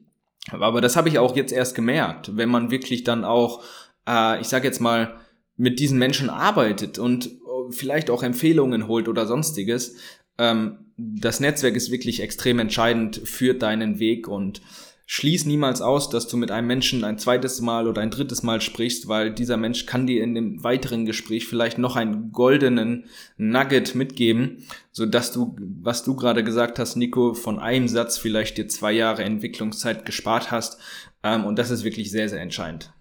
Aber 0.49 0.81
das 0.81 0.95
habe 0.95 1.07
ich 1.07 1.19
auch 1.19 1.35
jetzt 1.35 1.53
erst 1.53 1.75
gemerkt, 1.75 2.35
wenn 2.35 2.49
man 2.49 2.71
wirklich 2.71 3.03
dann 3.03 3.23
auch 3.23 3.63
äh, 4.07 4.41
ich 4.41 4.47
sage 4.47 4.67
jetzt 4.67 4.81
mal, 4.81 5.15
mit 5.57 5.79
diesen 5.79 5.99
Menschen 5.99 6.29
arbeitet 6.29 6.99
und 6.99 7.27
äh, 7.27 7.71
vielleicht 7.71 8.09
auch 8.09 8.23
Empfehlungen 8.23 8.87
holt 8.87 9.07
oder 9.07 9.25
sonstiges, 9.25 9.95
ähm, 10.37 10.90
das 11.01 11.39
Netzwerk 11.39 11.75
ist 11.75 11.91
wirklich 11.91 12.21
extrem 12.21 12.59
entscheidend 12.59 13.21
für 13.25 13.53
deinen 13.53 13.99
Weg 13.99 14.27
und 14.27 14.61
schließ 15.07 15.45
niemals 15.45 15.81
aus, 15.81 16.09
dass 16.09 16.27
du 16.27 16.37
mit 16.37 16.51
einem 16.51 16.67
Menschen 16.67 17.03
ein 17.03 17.17
zweites 17.17 17.59
Mal 17.59 17.87
oder 17.87 18.01
ein 18.01 18.11
drittes 18.11 18.43
Mal 18.43 18.61
sprichst, 18.61 19.07
weil 19.09 19.33
dieser 19.33 19.57
Mensch 19.57 19.85
kann 19.85 20.07
dir 20.07 20.23
in 20.23 20.35
dem 20.35 20.63
weiteren 20.63 21.05
Gespräch 21.05 21.47
vielleicht 21.47 21.77
noch 21.77 21.97
einen 21.97 22.31
goldenen 22.31 23.09
Nugget 23.35 23.93
mitgeben, 23.93 24.65
so 24.91 25.05
dass 25.05 25.33
du, 25.33 25.57
was 25.59 26.03
du 26.03 26.15
gerade 26.15 26.45
gesagt 26.45 26.79
hast, 26.79 26.95
Nico, 26.95 27.33
von 27.33 27.59
einem 27.59 27.89
Satz 27.89 28.17
vielleicht 28.17 28.57
dir 28.57 28.69
zwei 28.69 28.93
Jahre 28.93 29.23
Entwicklungszeit 29.23 30.05
gespart 30.05 30.49
hast. 30.49 30.79
Ähm, 31.23 31.43
und 31.43 31.59
das 31.59 31.71
ist 31.71 31.83
wirklich 31.83 32.09
sehr, 32.09 32.29
sehr 32.29 32.39
entscheidend. 32.39 32.93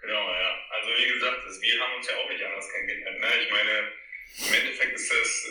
Genau, 0.00 0.14
ja. 0.14 0.50
Also 0.70 0.88
wie 0.88 1.14
gesagt, 1.14 1.38
das, 1.46 1.60
wir 1.60 1.80
haben 1.80 1.96
uns 1.98 2.06
ja 2.06 2.14
auch 2.14 2.30
nicht 2.30 2.44
anders 2.44 2.68
kennengelernt. 2.72 3.20
Ne? 3.20 3.26
Ich 3.42 3.50
meine, 3.50 3.74
im 4.38 4.54
Endeffekt 4.62 4.94
ist 4.94 5.10
das 5.10 5.44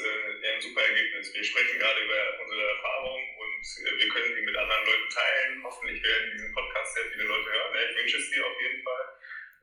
äh, 0.78 0.88
Ergebnis. 0.88 1.34
Wir 1.34 1.44
sprechen 1.44 1.80
gerade 1.80 2.00
über 2.02 2.44
unsere 2.44 2.64
Erfahrung 2.70 3.22
und 3.22 3.64
äh, 3.64 4.00
wir 4.00 4.10
können 4.10 4.36
die 4.36 4.42
mit 4.42 4.56
anderen 4.56 4.86
Leuten 4.86 5.10
teilen. 5.10 5.64
Hoffentlich 5.64 6.04
werden 6.04 6.32
diesen 6.32 6.54
Podcast 6.54 6.94
sehr 6.96 7.06
viele 7.12 7.24
Leute 7.24 7.52
hören. 7.52 7.90
Ich 7.92 7.98
wünsche 7.98 8.18
es 8.18 8.32
dir 8.32 8.46
auf 8.46 8.62
jeden 8.62 8.84
Fall. 8.84 9.06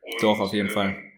Und, 0.01 0.23
Doch, 0.23 0.41
auf 0.41 0.53
jeden 0.53 0.69
ähm, 0.69 0.75
Fall. 0.75 1.11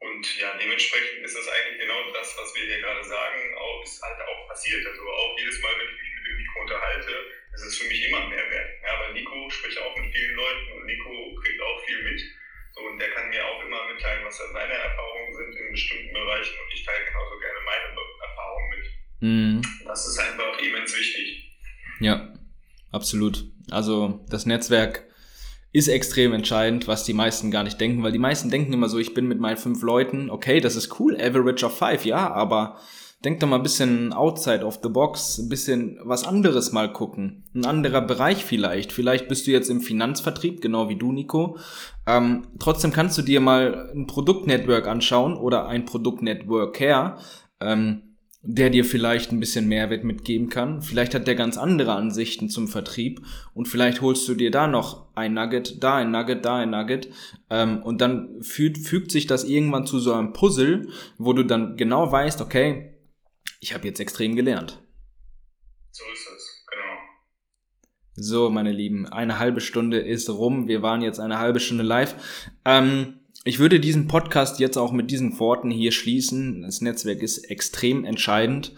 Und 0.00 0.24
ja, 0.38 0.56
dementsprechend 0.60 1.24
ist 1.24 1.36
das 1.36 1.48
eigentlich 1.48 1.80
genau 1.80 2.12
das, 2.12 2.36
was 2.36 2.54
wir 2.54 2.64
hier 2.64 2.80
gerade 2.80 3.04
sagen, 3.04 3.56
auch, 3.56 3.82
ist 3.82 4.02
halt 4.02 4.20
auch 4.20 4.48
passiert. 4.48 4.86
Also 4.86 5.02
auch 5.02 5.38
jedes 5.38 5.60
Mal, 5.60 5.72
wenn 5.78 5.88
ich 5.88 6.02
mich 6.02 6.14
mit 6.14 6.26
dem 6.26 6.36
Nico 6.36 6.60
unterhalte, 6.60 7.12
ist 7.54 7.62
es 7.62 7.78
für 7.78 7.88
mich 7.88 8.04
immer 8.04 8.28
mehr 8.28 8.50
wert. 8.50 8.70
Ja, 8.82 9.00
weil 9.00 9.14
Nico 9.14 9.48
spricht 9.50 9.78
auch 9.78 9.96
mit 9.96 10.12
vielen 10.12 10.34
Leuten 10.34 10.72
und 10.72 10.86
Nico 10.86 11.34
kriegt 11.42 11.60
auch 11.62 11.84
viel 11.86 12.02
mit. 12.02 12.20
So, 12.74 12.80
und 12.82 12.98
der 12.98 13.10
kann 13.10 13.30
mir 13.30 13.46
auch 13.46 13.62
immer 13.62 13.86
mitteilen, 13.86 14.24
was 14.24 14.36
seine 14.36 14.74
Erfahrungen 14.74 15.34
sind 15.34 15.54
in 15.54 15.70
bestimmten 15.70 16.12
Bereichen 16.12 16.58
und 16.58 16.74
ich 16.74 16.84
teile 16.84 17.04
genauso 17.06 17.38
gerne 17.38 17.60
meine 17.64 17.96
Erfahrungen 18.20 18.70
mit. 18.70 18.73
Mhm. 19.24 19.62
Das 19.86 20.06
ist 20.06 20.18
einfach 20.18 20.58
immens 20.60 20.94
wichtig. 20.94 21.50
Ja, 21.98 22.28
absolut. 22.92 23.46
Also 23.70 24.20
das 24.28 24.44
Netzwerk 24.44 25.06
ist 25.72 25.88
extrem 25.88 26.34
entscheidend, 26.34 26.86
was 26.88 27.04
die 27.04 27.14
meisten 27.14 27.50
gar 27.50 27.62
nicht 27.62 27.80
denken, 27.80 28.02
weil 28.02 28.12
die 28.12 28.18
meisten 28.18 28.50
denken 28.50 28.74
immer 28.74 28.90
so, 28.90 28.98
ich 28.98 29.14
bin 29.14 29.26
mit 29.26 29.40
meinen 29.40 29.56
fünf 29.56 29.82
Leuten, 29.82 30.28
okay, 30.28 30.60
das 30.60 30.76
ist 30.76 31.00
cool, 31.00 31.16
Average 31.18 31.64
of 31.64 31.76
five, 31.76 32.04
ja, 32.04 32.30
aber 32.32 32.76
denk 33.24 33.40
doch 33.40 33.48
mal 33.48 33.56
ein 33.56 33.62
bisschen 33.62 34.12
outside 34.12 34.62
of 34.62 34.80
the 34.82 34.90
box, 34.90 35.38
ein 35.38 35.48
bisschen 35.48 35.98
was 36.04 36.24
anderes 36.24 36.72
mal 36.72 36.92
gucken, 36.92 37.44
ein 37.54 37.64
anderer 37.64 38.02
Bereich 38.02 38.44
vielleicht. 38.44 38.92
Vielleicht 38.92 39.26
bist 39.26 39.46
du 39.46 39.52
jetzt 39.52 39.70
im 39.70 39.80
Finanzvertrieb, 39.80 40.60
genau 40.60 40.90
wie 40.90 40.96
du, 40.96 41.12
Nico. 41.12 41.56
Ähm, 42.06 42.46
trotzdem 42.58 42.92
kannst 42.92 43.16
du 43.16 43.22
dir 43.22 43.40
mal 43.40 43.90
ein 43.94 44.06
Produktnetwork 44.06 44.86
anschauen 44.86 45.34
oder 45.34 45.66
ein 45.66 45.86
Produktnetworker, 45.86 47.18
ähm, 47.60 48.13
der 48.46 48.68
dir 48.68 48.84
vielleicht 48.84 49.32
ein 49.32 49.40
bisschen 49.40 49.66
Mehrwert 49.68 50.04
mitgeben 50.04 50.50
kann. 50.50 50.82
Vielleicht 50.82 51.14
hat 51.14 51.26
der 51.26 51.34
ganz 51.34 51.56
andere 51.56 51.94
Ansichten 51.94 52.50
zum 52.50 52.68
Vertrieb 52.68 53.22
und 53.54 53.68
vielleicht 53.68 54.02
holst 54.02 54.28
du 54.28 54.34
dir 54.34 54.50
da 54.50 54.66
noch 54.66 55.06
ein 55.14 55.32
Nugget, 55.32 55.82
da 55.82 55.96
ein 55.96 56.10
Nugget, 56.10 56.44
da 56.44 56.56
ein 56.56 56.70
Nugget 56.70 57.08
ähm, 57.48 57.82
und 57.82 58.02
dann 58.02 58.42
fügt, 58.42 58.78
fügt 58.78 59.10
sich 59.10 59.26
das 59.26 59.44
irgendwann 59.44 59.86
zu 59.86 59.98
so 59.98 60.12
einem 60.12 60.34
Puzzle, 60.34 60.88
wo 61.16 61.32
du 61.32 61.42
dann 61.42 61.76
genau 61.76 62.12
weißt, 62.12 62.42
okay, 62.42 62.94
ich 63.60 63.72
habe 63.72 63.86
jetzt 63.86 63.98
extrem 63.98 64.36
gelernt. 64.36 64.82
So 65.90 66.04
ist 66.12 66.28
es, 66.36 66.66
genau. 66.70 66.98
So, 68.14 68.50
meine 68.50 68.72
Lieben, 68.72 69.06
eine 69.06 69.38
halbe 69.38 69.62
Stunde 69.62 70.00
ist 70.00 70.28
rum. 70.28 70.68
Wir 70.68 70.82
waren 70.82 71.00
jetzt 71.00 71.18
eine 71.18 71.38
halbe 71.38 71.60
Stunde 71.60 71.84
live. 71.84 72.14
Ähm, 72.66 73.20
ich 73.44 73.58
würde 73.58 73.78
diesen 73.78 74.08
Podcast 74.08 74.58
jetzt 74.58 74.78
auch 74.78 74.90
mit 74.90 75.10
diesen 75.10 75.38
Worten 75.38 75.70
hier 75.70 75.92
schließen. 75.92 76.62
Das 76.62 76.80
Netzwerk 76.80 77.22
ist 77.22 77.50
extrem 77.50 78.04
entscheidend 78.04 78.72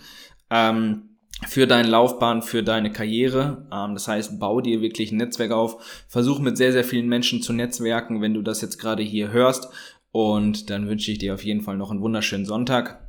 ähm, 0.51 1.17
für 1.47 1.69
deine 1.69 1.89
Laufbahn, 1.89 2.43
für 2.43 2.65
deine 2.65 2.91
Karriere. 2.91 3.69
Ähm, 3.73 3.95
das 3.95 4.09
heißt, 4.09 4.41
bau 4.41 4.61
dir 4.61 4.81
wirklich 4.81 5.13
ein 5.13 5.19
Netzwerk 5.19 5.53
auf. 5.53 6.05
Versuch 6.09 6.41
mit 6.41 6.57
sehr, 6.57 6.73
sehr 6.73 6.85
vielen 6.85 7.09
Menschen 7.09 7.43
zu 7.43 7.53
netzwerken, 7.53 8.21
wenn 8.21 8.35
du 8.35 8.43
das 8.43 8.61
jetzt 8.61 8.79
gerade 8.79 9.05
hier 9.05 9.31
hörst. 9.31 9.69
Und 10.11 10.69
dann 10.71 10.89
wünsche 10.89 11.13
ich 11.13 11.19
dir 11.19 11.35
auf 11.35 11.45
jeden 11.45 11.61
Fall 11.61 11.77
noch 11.77 11.93
einen 11.93 12.01
wunderschönen 12.01 12.47
Sonntag. 12.47 13.07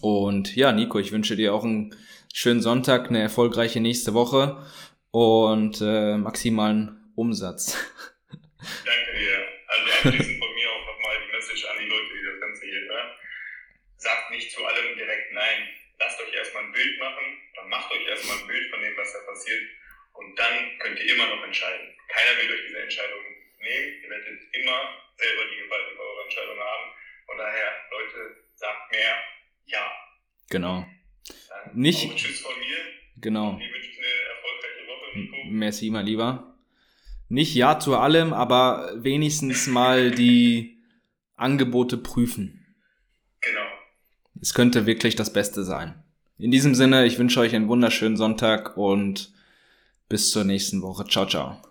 Und 0.00 0.56
ja, 0.56 0.72
Nico, 0.72 0.98
ich 0.98 1.12
wünsche 1.12 1.36
dir 1.36 1.54
auch 1.54 1.64
einen 1.64 1.94
schönen 2.32 2.62
Sonntag, 2.62 3.08
eine 3.08 3.20
erfolgreiche 3.20 3.80
nächste 3.80 4.14
Woche 4.14 4.56
und 5.12 5.80
äh, 5.82 6.16
maximalen 6.16 7.12
Umsatz. 7.14 7.76
Danke 8.58 9.18
dir. 9.18 10.18
Also 10.18 10.40
Message 11.50 11.66
an 11.66 11.78
die 11.82 11.88
Leute, 11.90 12.10
die 12.14 12.24
das 12.30 12.40
Ganze 12.40 12.64
hier 12.66 12.80
hören. 12.80 13.10
Sagt 13.96 14.30
nicht 14.30 14.50
zu 14.52 14.64
allem 14.64 14.96
direkt 14.96 15.32
Nein. 15.32 15.68
Lasst 15.98 16.20
euch 16.20 16.32
erstmal 16.32 16.64
ein 16.64 16.72
Bild 16.72 16.98
machen, 16.98 17.24
dann 17.56 17.68
macht 17.68 17.92
euch 17.92 18.06
erstmal 18.08 18.38
ein 18.38 18.46
Bild 18.46 18.70
von 18.70 18.80
dem, 18.80 18.96
was 18.96 19.12
da 19.12 19.18
passiert 19.30 19.60
und 20.14 20.38
dann 20.38 20.78
könnt 20.78 20.98
ihr 20.98 21.12
immer 21.14 21.26
noch 21.28 21.44
entscheiden. 21.44 21.88
Keiner 22.08 22.40
will 22.40 22.50
euch 22.54 22.66
diese 22.68 22.80
Entscheidung 22.80 23.20
nehmen. 23.60 24.02
Ihr 24.02 24.08
werdet 24.10 24.40
immer 24.54 24.80
selber 25.18 25.42
die 25.52 25.62
Gewalt 25.62 25.92
über 25.92 26.02
eure 26.02 26.22
Entscheidung 26.24 26.58
haben. 26.58 26.90
Von 27.26 27.36
daher, 27.36 27.68
Leute, 27.90 28.36
sagt 28.54 28.90
mehr 28.92 29.14
Ja. 29.66 29.92
Genau. 30.48 30.86
Dann 31.48 31.74
Nicht- 31.74 32.10
auch 32.10 32.16
Tschüss 32.16 32.40
von 32.40 32.58
mir. 32.58 32.78
Genau. 33.20 33.58
Ich 33.60 33.70
wünsche 33.72 33.90
eine 33.98 34.06
erfolgreiche 34.32 34.86
Woche, 34.86 35.18
Nico. 35.18 35.36
Merci, 35.50 35.90
mein 35.90 36.06
Lieber. 36.06 36.56
Nicht 37.28 37.54
Ja 37.54 37.78
zu 37.78 37.94
allem, 37.96 38.32
aber 38.32 38.94
wenigstens 38.96 39.66
mal 39.66 40.10
die 40.10 40.79
Angebote 41.40 41.96
prüfen. 41.96 42.66
Genau. 43.40 43.60
Es 44.40 44.54
könnte 44.54 44.86
wirklich 44.86 45.16
das 45.16 45.32
Beste 45.32 45.64
sein. 45.64 46.02
In 46.38 46.50
diesem 46.50 46.74
Sinne, 46.74 47.06
ich 47.06 47.18
wünsche 47.18 47.40
euch 47.40 47.54
einen 47.54 47.68
wunderschönen 47.68 48.16
Sonntag 48.16 48.76
und 48.76 49.32
bis 50.08 50.30
zur 50.30 50.44
nächsten 50.44 50.82
Woche. 50.82 51.04
Ciao, 51.06 51.26
ciao. 51.26 51.58